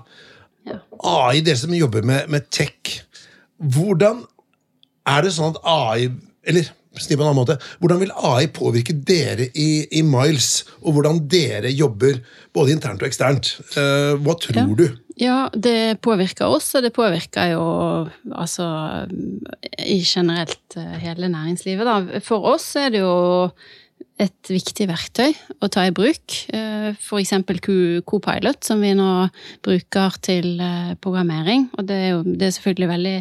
Ja. 0.65 0.79
AI, 1.05 1.41
dere 1.45 1.59
som 1.61 1.73
jobber 1.77 2.01
med, 2.07 2.29
med 2.33 2.47
tech. 2.49 3.03
Hvordan 3.59 4.23
er 5.07 5.21
det 5.25 5.31
sånn 5.35 5.53
at 5.55 5.61
AI 5.69 6.09
Eller 6.45 6.67
si 6.95 7.15
på 7.17 7.23
en 7.25 7.27
annen 7.27 7.41
måte. 7.41 7.57
Hvordan 7.81 7.99
vil 7.99 8.11
AI 8.15 8.45
påvirke 8.55 8.93
dere 9.07 9.49
i, 9.51 9.83
i 9.99 10.01
Miles, 10.07 10.61
og 10.79 10.93
hvordan 10.95 11.17
dere 11.27 11.67
jobber 11.75 12.21
både 12.55 12.71
internt 12.71 13.01
og 13.03 13.09
eksternt? 13.09 13.49
Eh, 13.75 14.13
hva 14.23 14.35
tror 14.39 14.55
Ja. 14.61 14.63
du? 14.79 14.85
Ja, 15.19 15.49
det 15.51 15.99
påvirker 16.03 16.47
oss, 16.47 16.69
og 16.75 16.83
det 16.83 16.93
påvirker 16.95 17.51
jo 17.51 17.65
altså 18.31 18.67
i 19.83 19.99
generelt 20.07 20.77
eh, 20.79 20.95
hele 21.03 21.27
næringslivet, 21.31 21.83
da. 21.87 22.19
For 22.23 22.47
oss 22.53 22.69
er 22.79 22.89
det 22.95 22.99
jo 23.03 23.51
et 24.15 24.47
viktig 24.47 24.85
verktøy 24.87 25.33
å 25.59 25.67
ta 25.71 25.83
i 25.87 25.93
bruk. 25.95 26.35
F.eks. 26.47 27.09
Eksempel 27.25 27.59
Q- 27.63 28.03
Copilot, 28.07 28.61
som 28.63 28.79
vi 28.83 28.93
nå 28.95 29.07
bruker 29.65 30.15
til 30.23 30.61
eh, 30.63 30.93
programmering. 31.03 31.65
Og 31.75 31.87
det 31.89 31.97
er 31.99 32.09
jo 32.13 32.21
det 32.23 32.47
er 32.47 32.53
selvfølgelig 32.55 32.89
veldig 32.93 33.15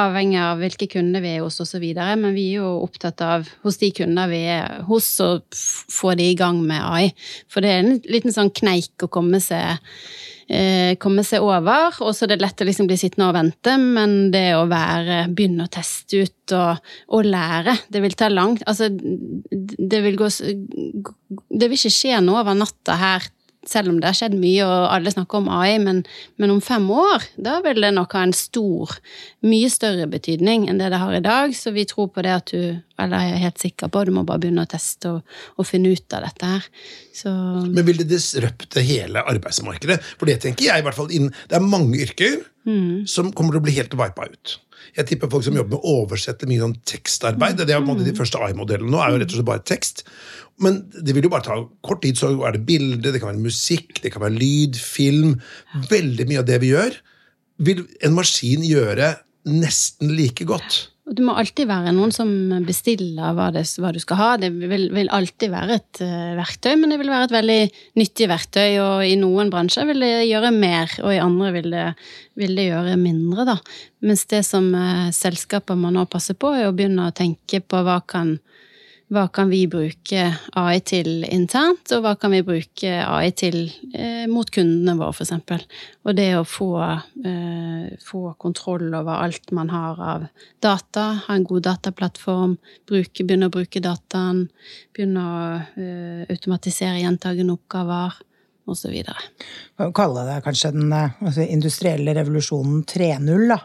avhengig 0.00 0.40
av 0.42 0.62
hvilke 0.62 0.88
kunder 0.96 1.22
vi 1.22 1.36
er 1.36 1.44
hos 1.44 1.60
osv., 1.62 1.86
men 1.94 2.34
vi 2.34 2.48
er 2.50 2.62
jo 2.62 2.72
opptatt 2.82 3.22
av 3.22 3.46
hos 3.62 3.78
de 3.82 3.92
kunder 3.94 4.30
vi 4.32 4.42
er 4.56 4.82
hos, 4.88 5.12
å 5.22 5.30
få 5.52 6.16
de 6.18 6.32
i 6.32 6.38
gang 6.38 6.58
med 6.66 6.82
AI. 6.82 7.12
For 7.46 7.62
det 7.62 7.70
er 7.70 7.84
en 7.84 8.02
liten 8.10 8.34
sånn 8.34 8.50
kneik 8.50 9.06
å 9.06 9.12
komme 9.12 9.38
seg 9.42 9.78
eh, 10.52 10.94
komme 11.00 11.24
seg 11.26 11.44
over, 11.44 11.96
og 12.04 12.12
så 12.14 12.26
er 12.26 12.34
det 12.34 12.42
lett 12.42 12.62
å 12.62 12.68
liksom 12.68 12.88
bli 12.90 12.98
sittende 13.00 13.30
og 13.30 13.36
vente, 13.36 13.76
men 13.80 14.30
det 14.34 14.52
å 14.58 14.66
være, 14.70 15.24
begynne 15.32 15.66
å 15.66 15.72
teste 15.72 16.22
ut 16.22 16.56
og, 16.58 16.92
og 17.16 17.28
lære, 17.28 17.76
det 17.92 18.02
vil 18.04 18.16
ta 18.18 18.28
langt, 18.32 18.64
altså 18.68 18.90
det 18.92 20.02
vil 20.04 20.18
gå, 20.20 20.28
det 20.28 21.70
vil 21.70 21.78
ikke 21.78 21.96
skje 21.96 22.20
noe 22.24 22.42
over 22.44 22.58
natta 22.58 22.98
her, 23.00 23.30
selv 23.68 23.92
om 23.92 23.98
det 24.00 24.08
har 24.08 24.16
skjedd 24.18 24.34
mye 24.38 24.64
og 24.66 24.86
alle 24.90 25.12
snakker 25.14 25.42
om 25.42 25.50
AI, 25.52 25.76
men, 25.82 26.02
men 26.42 26.54
om 26.54 26.60
fem 26.64 26.88
år, 26.90 27.26
da 27.40 27.58
vil 27.64 27.82
det 27.84 27.92
nok 27.94 28.16
ha 28.18 28.24
en 28.26 28.34
stor, 28.36 28.96
mye 29.46 29.70
større 29.72 30.08
betydning 30.10 30.66
enn 30.70 30.80
det 30.82 30.90
det 30.92 31.00
har 31.02 31.14
i 31.14 31.22
dag, 31.24 31.54
så 31.56 31.74
vi 31.74 31.86
tror 31.88 32.10
på 32.14 32.24
det 32.26 32.34
at 32.34 32.52
du, 32.54 32.80
eller 33.02 33.26
jeg 33.26 33.36
er 33.36 33.44
helt 33.44 33.62
sikker 33.62 33.92
på, 33.92 34.04
du 34.06 34.14
må 34.16 34.26
bare 34.28 34.42
begynne 34.42 34.66
å 34.66 34.70
teste 34.70 35.16
og, 35.16 35.36
og 35.58 35.68
finne 35.68 35.94
ut 35.94 36.18
av 36.18 36.26
dette 36.26 36.52
her. 36.54 36.66
Så 37.14 37.32
Men 37.68 37.86
vil 37.86 38.02
det 38.02 38.10
disrupte 38.10 38.82
hele 38.84 39.22
arbeidsmarkedet? 39.34 40.00
For 40.18 40.30
det 40.30 40.40
tenker 40.42 40.68
jeg 40.68 40.82
i 40.82 40.86
hvert 40.86 40.98
fall 40.98 41.14
inn, 41.14 41.30
Det 41.48 41.58
er 41.58 41.64
mange 41.64 42.02
yrker 42.02 42.40
som 43.10 43.32
kommer 43.34 43.56
til 43.56 43.62
å 43.62 43.66
bli 43.66 43.74
helt 43.74 43.94
vipa 43.98 44.26
ut. 44.30 44.58
Jeg 44.96 45.08
tipper 45.08 45.30
folk 45.32 45.46
som 45.46 45.56
jobber 45.56 45.76
med 45.76 45.82
å 45.82 45.96
oversette 46.02 46.48
mye 46.50 46.62
sånn 46.62 46.76
tekstarbeid. 46.88 47.60
Det 47.60 47.70
er 47.70 47.80
på 47.80 47.86
en 47.86 47.90
måte 47.94 48.06
De 48.06 48.16
første 48.16 48.40
AI-modellene 48.42 48.92
nå 48.92 49.00
er 49.02 49.12
jo 49.12 49.22
rett 49.22 49.32
og 49.32 49.38
slett 49.38 49.48
bare 49.48 49.66
tekst. 49.68 50.04
Men 50.62 50.82
det 50.92 51.14
vil 51.16 51.26
jo 51.26 51.32
bare 51.32 51.46
ta 51.46 51.58
kort 51.86 52.02
tid, 52.04 52.18
så 52.20 52.34
er 52.46 52.56
det 52.56 52.66
bilde, 52.68 53.10
det 53.10 53.22
kan 53.22 53.32
være 53.32 53.44
musikk, 53.44 54.02
det 54.04 54.12
kan 54.14 54.24
være 54.24 54.36
lyd, 54.36 54.78
film. 54.78 55.38
Veldig 55.90 56.28
mye 56.28 56.42
av 56.42 56.48
det 56.50 56.60
vi 56.62 56.72
gjør, 56.74 56.98
vil 57.62 57.84
en 58.04 58.16
maskin 58.16 58.64
gjøre 58.66 59.14
nesten 59.48 60.12
like 60.16 60.46
godt. 60.46 60.84
Og 61.12 61.16
Det 61.18 61.24
må 61.28 61.34
alltid 61.36 61.68
være 61.68 61.90
noen 61.92 62.12
som 62.14 62.30
bestiller 62.64 63.34
hva, 63.36 63.50
det, 63.52 63.66
hva 63.76 63.90
du 63.92 63.98
skal 64.00 64.16
ha. 64.16 64.28
Det 64.40 64.48
vil, 64.56 64.86
vil 64.96 65.10
alltid 65.12 65.50
være 65.52 65.74
et 65.76 66.00
uh, 66.00 66.30
verktøy, 66.38 66.70
men 66.80 66.88
det 66.88 66.96
vil 67.02 67.12
være 67.12 67.26
et 67.28 67.34
veldig 67.34 67.56
nyttig 68.00 68.28
verktøy. 68.30 68.78
Og 68.80 69.04
i 69.04 69.18
noen 69.20 69.50
bransjer 69.52 69.90
vil 69.90 70.00
det 70.00 70.14
gjøre 70.30 70.54
mer, 70.56 70.94
og 71.04 71.12
i 71.12 71.20
andre 71.20 71.50
vil 71.58 71.68
det, 71.74 71.84
vil 72.40 72.56
det 72.56 72.64
gjøre 72.70 72.96
mindre. 72.96 73.44
da. 73.50 73.58
Mens 74.08 74.24
det 74.32 74.40
som 74.48 74.70
uh, 74.72 75.12
selskaper 75.12 75.76
må 75.76 75.92
nå 75.92 76.06
passe 76.08 76.32
på, 76.32 76.54
er 76.56 76.70
å 76.70 76.72
begynne 76.78 77.10
å 77.10 77.16
tenke 77.20 77.60
på 77.60 77.84
hva 77.84 77.98
kan 78.08 78.38
hva 79.12 79.26
kan 79.28 79.50
vi 79.52 79.66
bruke 79.70 80.24
AI 80.56 80.80
til 80.88 81.26
internt, 81.26 81.90
og 81.92 82.04
hva 82.04 82.14
kan 82.20 82.32
vi 82.32 82.40
bruke 82.46 82.92
AI 83.04 83.32
til 83.36 83.58
eh, 83.92 84.24
mot 84.30 84.48
kundene 84.52 84.94
våre, 84.98 85.12
f.eks. 85.12 85.66
Og 86.06 86.16
det 86.16 86.30
å 86.38 86.46
få, 86.48 86.70
eh, 86.80 87.92
få 88.00 88.22
kontroll 88.40 88.88
over 88.88 89.20
alt 89.26 89.52
man 89.52 89.72
har 89.72 90.00
av 90.00 90.26
data, 90.64 91.06
ha 91.26 91.36
en 91.36 91.46
god 91.48 91.66
dataplattform, 91.68 92.56
bruke, 92.88 93.26
begynne 93.26 93.50
å 93.50 93.54
bruke 93.54 93.84
dataen, 93.84 94.46
begynne 94.96 95.28
å 95.28 95.40
eh, 95.76 96.26
automatisere 96.32 97.02
gjentagende 97.02 97.58
oppgaver, 97.58 98.16
osv. 98.64 98.94
Kan 99.76 99.88
vi 99.88 99.92
kalle 99.96 100.24
det 100.28 100.40
kanskje 100.46 100.72
den 100.74 100.92
eh, 100.94 101.20
altså, 101.20 101.44
industrielle 101.44 102.16
revolusjonen 102.16 102.84
3.0, 102.88 103.48
da. 103.50 103.60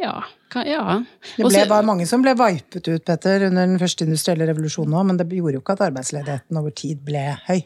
Ja. 0.00 0.14
Kan, 0.50 0.66
ja. 0.66 1.02
Det 1.36 1.46
ble, 1.46 1.66
var 1.70 1.84
mange 1.86 2.06
som 2.10 2.24
ble 2.24 2.32
vipet 2.38 2.88
ut, 2.88 3.04
Petter, 3.06 3.46
under 3.50 3.68
den 3.68 3.78
første 3.78 4.06
industrielle 4.08 4.48
revolusjonen 4.48 4.96
òg, 4.96 5.10
men 5.10 5.20
det 5.20 5.28
gjorde 5.30 5.58
jo 5.58 5.62
ikke 5.62 5.76
at 5.76 5.84
arbeidsledigheten 5.90 6.58
over 6.58 6.74
tid 6.74 7.04
ble 7.06 7.26
høy. 7.46 7.60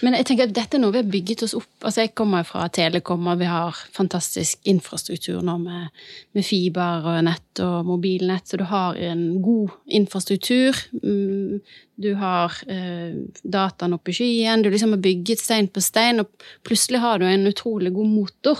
Men 0.00 0.16
jeg 0.16 0.26
tenker 0.26 0.48
at 0.48 0.54
dette 0.56 0.78
er 0.78 0.82
noe 0.82 0.94
vi 0.94 1.02
har 1.02 1.10
bygget 1.12 1.44
oss 1.46 1.54
opp. 1.58 1.68
Altså 1.84 2.04
Jeg 2.04 2.14
kommer 2.18 2.46
fra 2.48 2.64
Telekom, 2.72 3.28
og 3.30 3.38
vi 3.38 3.48
har 3.48 3.76
fantastisk 3.94 4.64
infrastruktur 4.70 5.42
nå 5.46 5.56
med, 5.62 6.00
med 6.36 6.46
fiber 6.46 7.06
og 7.12 7.20
nett 7.28 7.62
og 7.64 7.86
mobilnett, 7.88 8.48
så 8.48 8.58
du 8.60 8.64
har 8.70 8.98
en 9.10 9.22
god 9.44 9.76
infrastruktur. 10.00 10.80
Mm, 12.00 12.02
du 12.02 12.14
har 12.14 12.52
eh, 12.68 13.14
dataen 13.42 13.94
oppe 13.94 14.10
i 14.10 14.14
skyen, 14.14 14.62
du 14.62 14.70
liksom 14.70 14.92
har 14.92 15.02
bygget 15.02 15.40
stein 15.40 15.68
på 15.68 15.80
stein, 15.80 16.20
og 16.20 16.28
plutselig 16.64 17.00
har 17.00 17.18
du 17.18 17.26
en 17.26 17.46
utrolig 17.46 17.92
god 17.92 18.08
motor 18.08 18.58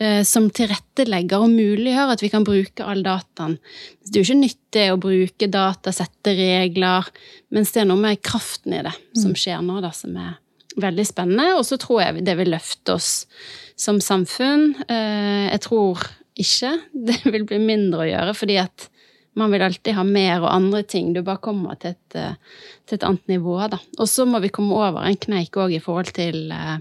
eh, 0.00 0.22
som 0.24 0.50
tilrettelegger 0.50 1.40
og 1.40 1.50
muliggjør 1.50 2.14
at 2.14 2.22
vi 2.22 2.30
kan 2.30 2.44
bruke 2.44 2.84
all 2.84 3.02
dataen. 3.02 3.58
Det 4.04 4.16
er 4.16 4.22
jo 4.22 4.28
ikke 4.28 4.44
nyttig 4.44 4.86
å 4.92 5.00
bruke 5.00 5.50
data, 5.50 5.92
sette 5.92 6.34
regler, 6.34 7.06
mens 7.50 7.72
det 7.72 7.82
er 7.82 7.90
noe 7.90 8.00
med 8.00 8.22
kraften 8.22 8.74
i 8.74 8.84
det 8.84 8.94
som 9.16 9.34
skjer 9.34 9.62
nå, 9.62 9.80
da, 9.80 9.92
som 9.92 10.16
er 10.16 10.38
veldig 10.80 11.06
spennende. 11.06 11.56
Og 11.58 11.66
så 11.66 11.78
tror 11.80 12.02
jeg 12.04 12.24
det 12.26 12.36
vil 12.38 12.52
løfte 12.54 12.96
oss 12.98 13.26
som 13.78 14.00
samfunn. 14.02 14.72
Eh, 14.88 15.50
jeg 15.50 15.66
tror 15.66 16.06
ikke 16.40 16.78
det 17.08 17.20
vil 17.26 17.46
bli 17.46 17.60
mindre 17.62 18.06
å 18.06 18.10
gjøre, 18.10 18.36
fordi 18.38 18.58
at 18.62 18.90
man 19.38 19.50
vil 19.50 19.62
alltid 19.62 19.94
ha 19.94 20.04
mer 20.04 20.42
og 20.42 20.52
andre 20.52 20.82
ting. 20.82 21.12
Du 21.14 21.22
bare 21.26 21.42
kommer 21.42 21.78
til 21.80 21.94
et, 21.94 22.16
eh, 22.18 22.38
til 22.86 22.98
et 22.98 23.06
annet 23.06 23.34
nivå, 23.36 23.56
da. 23.70 23.78
Og 23.98 24.08
så 24.08 24.26
må 24.26 24.40
vi 24.42 24.52
komme 24.52 24.74
over 24.74 25.06
en 25.06 25.16
kneik 25.16 25.58
òg 25.60 25.76
i 25.76 25.82
forhold 25.82 26.12
til, 26.16 26.50
eh, 26.52 26.78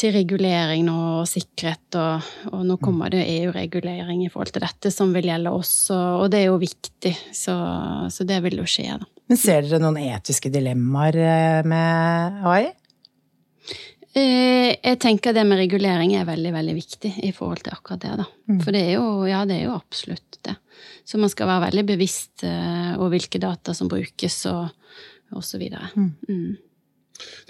til 0.00 0.14
regulering 0.14 0.88
og 0.88 1.26
sikkerhet, 1.28 1.98
og, 1.98 2.22
og 2.54 2.64
nå 2.64 2.78
kommer 2.80 3.10
det 3.10 3.26
EU-regulering 3.26 4.24
i 4.24 4.30
forhold 4.32 4.54
til 4.54 4.64
dette 4.64 4.92
som 4.94 5.12
vil 5.12 5.28
gjelde 5.28 5.52
oss, 5.52 5.90
og, 5.90 6.24
og 6.24 6.30
det 6.30 6.40
er 6.40 6.46
jo 6.48 6.60
viktig. 6.62 7.16
Så, 7.36 7.56
så, 8.08 8.24
det 8.24 8.40
vil 8.46 8.62
jo 8.62 8.68
skje, 8.68 8.96
da. 9.02 9.10
Men 9.30 9.38
ser 9.38 9.66
dere 9.66 9.82
noen 9.82 9.98
etiske 10.00 10.50
dilemmaer 10.50 11.66
med 11.68 12.46
AI? 12.46 12.70
Eh, 14.10 14.74
jeg 14.74 14.98
tenker 14.98 15.34
det 15.34 15.44
med 15.46 15.60
regulering 15.60 16.16
er 16.18 16.26
veldig 16.26 16.50
veldig 16.50 16.72
viktig 16.74 17.12
i 17.28 17.30
forhold 17.34 17.62
til 17.62 17.76
akkurat 17.76 18.02
det. 18.02 18.14
da. 18.18 18.26
Mm. 18.50 18.58
For 18.64 18.74
det 18.74 18.80
er, 18.82 18.92
jo, 18.96 19.04
ja, 19.30 19.44
det 19.46 19.60
er 19.60 19.68
jo 19.68 19.76
absolutt 19.76 20.40
det. 20.46 20.56
Så 21.10 21.18
man 21.18 21.30
skal 21.32 21.50
være 21.50 21.66
veldig 21.70 21.86
bevisst 21.88 22.44
uh, 22.46 22.94
over 23.00 23.16
hvilke 23.16 23.40
data 23.42 23.74
som 23.74 23.90
brukes, 23.90 24.44
og, 24.46 24.68
og 25.34 25.42
så 25.42 25.58
videre. 25.58 25.90
Mm. 25.98 26.12
Mm. 26.30 26.58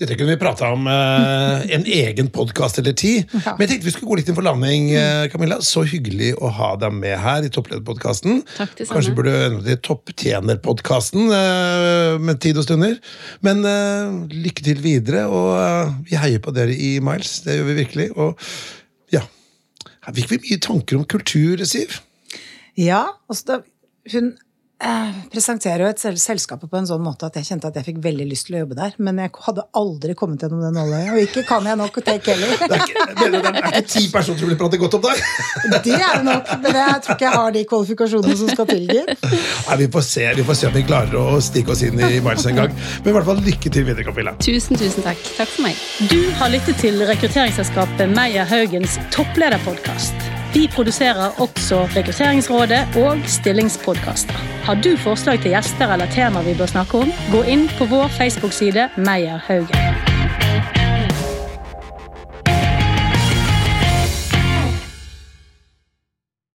Dette 0.00 0.16
kunne 0.16 0.32
vi 0.32 0.40
prata 0.40 0.70
om 0.74 0.86
uh, 0.88 1.60
en 1.70 1.84
egen 1.84 2.30
podkast 2.32 2.80
eller 2.80 2.96
ti. 2.96 3.18
Ja. 3.40 3.54
Men 3.56 3.64
jeg 3.64 3.70
tenkte 3.70 3.88
vi 3.88 3.92
skulle 3.94 4.10
gå 4.10 4.18
litt 4.18 4.28
inn 4.28 4.36
for 4.36 4.44
landing. 4.44 4.90
Uh, 4.92 5.26
Camilla. 5.32 5.60
Så 5.64 5.84
hyggelig 5.88 6.32
å 6.40 6.50
ha 6.56 6.72
deg 6.80 6.92
med 6.96 7.16
her 7.20 7.46
i 7.46 7.52
Topplederpodkasten. 7.52 8.42
Kanskje 8.58 9.14
burde 9.16 9.36
endre 9.46 9.64
til 9.68 9.80
Topptjenerpodkasten 9.86 11.30
uh, 11.32 12.18
med 12.20 12.40
tid 12.44 12.60
og 12.60 12.66
stunder. 12.66 12.98
Men 13.46 13.64
uh, 13.64 14.28
lykke 14.32 14.66
til 14.66 14.82
videre, 14.84 15.26
og 15.28 15.96
vi 16.08 16.18
heier 16.20 16.42
på 16.42 16.54
dere 16.56 16.76
i 16.76 16.94
Miles. 17.04 17.40
Det 17.46 17.58
gjør 17.58 17.70
vi 17.70 17.80
virkelig. 17.80 18.10
Og 18.16 18.50
ja 19.14 19.24
Her 20.06 20.16
fikk 20.16 20.34
vi 20.34 20.44
mye 20.46 20.62
tanker 20.64 21.00
om 21.00 21.08
kultur, 21.08 21.64
Siv. 21.68 22.00
Ja. 22.78 23.06
Altså 23.30 23.46
da, 23.46 23.60
hun 24.12 24.32
eh, 24.80 25.18
presenterer 25.32 25.84
jo 25.84 25.90
et 25.90 26.00
selskapet 26.20 26.70
på 26.70 26.78
en 26.78 26.88
sånn 26.88 27.02
måte 27.04 27.28
at 27.28 27.36
jeg 27.38 27.48
kjente 27.50 27.68
at 27.70 27.76
jeg 27.78 27.86
fikk 27.90 28.00
veldig 28.04 28.26
lyst 28.30 28.48
til 28.48 28.56
å 28.56 28.62
jobbe 28.64 28.78
der. 28.78 28.96
Men 29.02 29.20
jeg 29.22 29.32
hadde 29.46 29.64
aldri 29.80 30.16
kommet 30.18 30.44
gjennom 30.44 30.62
den 30.64 30.76
nåløyet. 30.76 31.10
Og 31.14 31.22
ikke 31.26 31.44
kan 31.48 31.68
jeg 31.68 31.80
nok 31.80 32.00
take 32.06 32.34
heller. 32.34 32.54
Det 32.60 32.78
er 32.78 32.84
ikke, 32.86 33.06
det 33.20 33.42
er 33.50 33.68
ikke 33.70 33.84
ti 33.94 34.04
personer 34.12 34.42
som 34.42 34.52
vil 34.52 34.58
prate 34.60 34.80
godt 34.80 34.98
om 34.98 35.04
deg? 35.06 35.22
Det 35.84 35.96
er 35.96 36.18
det 36.20 36.24
nok, 36.26 36.52
men 36.64 36.80
jeg 36.80 37.04
tror 37.04 37.16
ikke 37.16 37.28
jeg 37.28 37.36
har 37.36 37.54
de 37.56 37.64
kvalifikasjonene 37.74 38.40
som 38.40 38.52
skal 38.54 38.70
til. 38.70 38.88
Nei, 38.90 39.78
vi 39.84 39.90
får 39.92 40.06
se 40.08 40.26
vi 40.40 40.46
får 40.46 40.60
se 40.60 40.70
om 40.70 40.76
vi 40.76 40.84
klarer 40.86 41.20
å 41.20 41.38
stikke 41.44 41.74
oss 41.74 41.84
inn 41.86 42.00
i 42.00 42.12
Miles 42.24 42.48
en 42.50 42.60
gang. 42.62 42.74
Men 43.04 43.12
i 43.12 43.16
hvert 43.18 43.30
fall 43.30 43.44
lykke 43.44 43.72
til 43.72 43.88
videre, 43.88 44.06
Camilla. 44.08 44.36
Tusen, 44.42 44.78
tusen 44.80 45.06
takk. 45.06 45.22
Takk 45.36 45.54
for 45.56 45.68
meg. 45.68 45.80
Du 46.10 46.20
har 46.40 46.52
lyttet 46.52 46.80
til 46.82 47.00
rekrutteringsselskapet 47.10 48.14
Meyer 48.16 48.48
Haugens 48.50 48.98
topplederpodkast. 49.14 50.39
Vi 50.54 50.68
produserer 50.74 51.40
også 51.40 51.84
Rekrutteringsrådet 51.96 52.96
og 52.96 53.18
stillingspodkaster. 53.26 54.34
Har 54.66 54.74
du 54.74 54.96
forslag 54.98 55.38
til 55.38 55.54
gjester 55.54 55.94
eller 55.94 56.10
temaer 56.10 56.46
vi 56.50 56.58
bør 56.58 56.74
snakke 56.74 57.04
om, 57.06 57.12
gå 57.30 57.46
inn 57.46 57.68
på 57.78 57.86
vår 57.94 58.10
Facebook-side 58.18 58.90
Meyer 58.98 59.38
Haugen. 59.46 60.09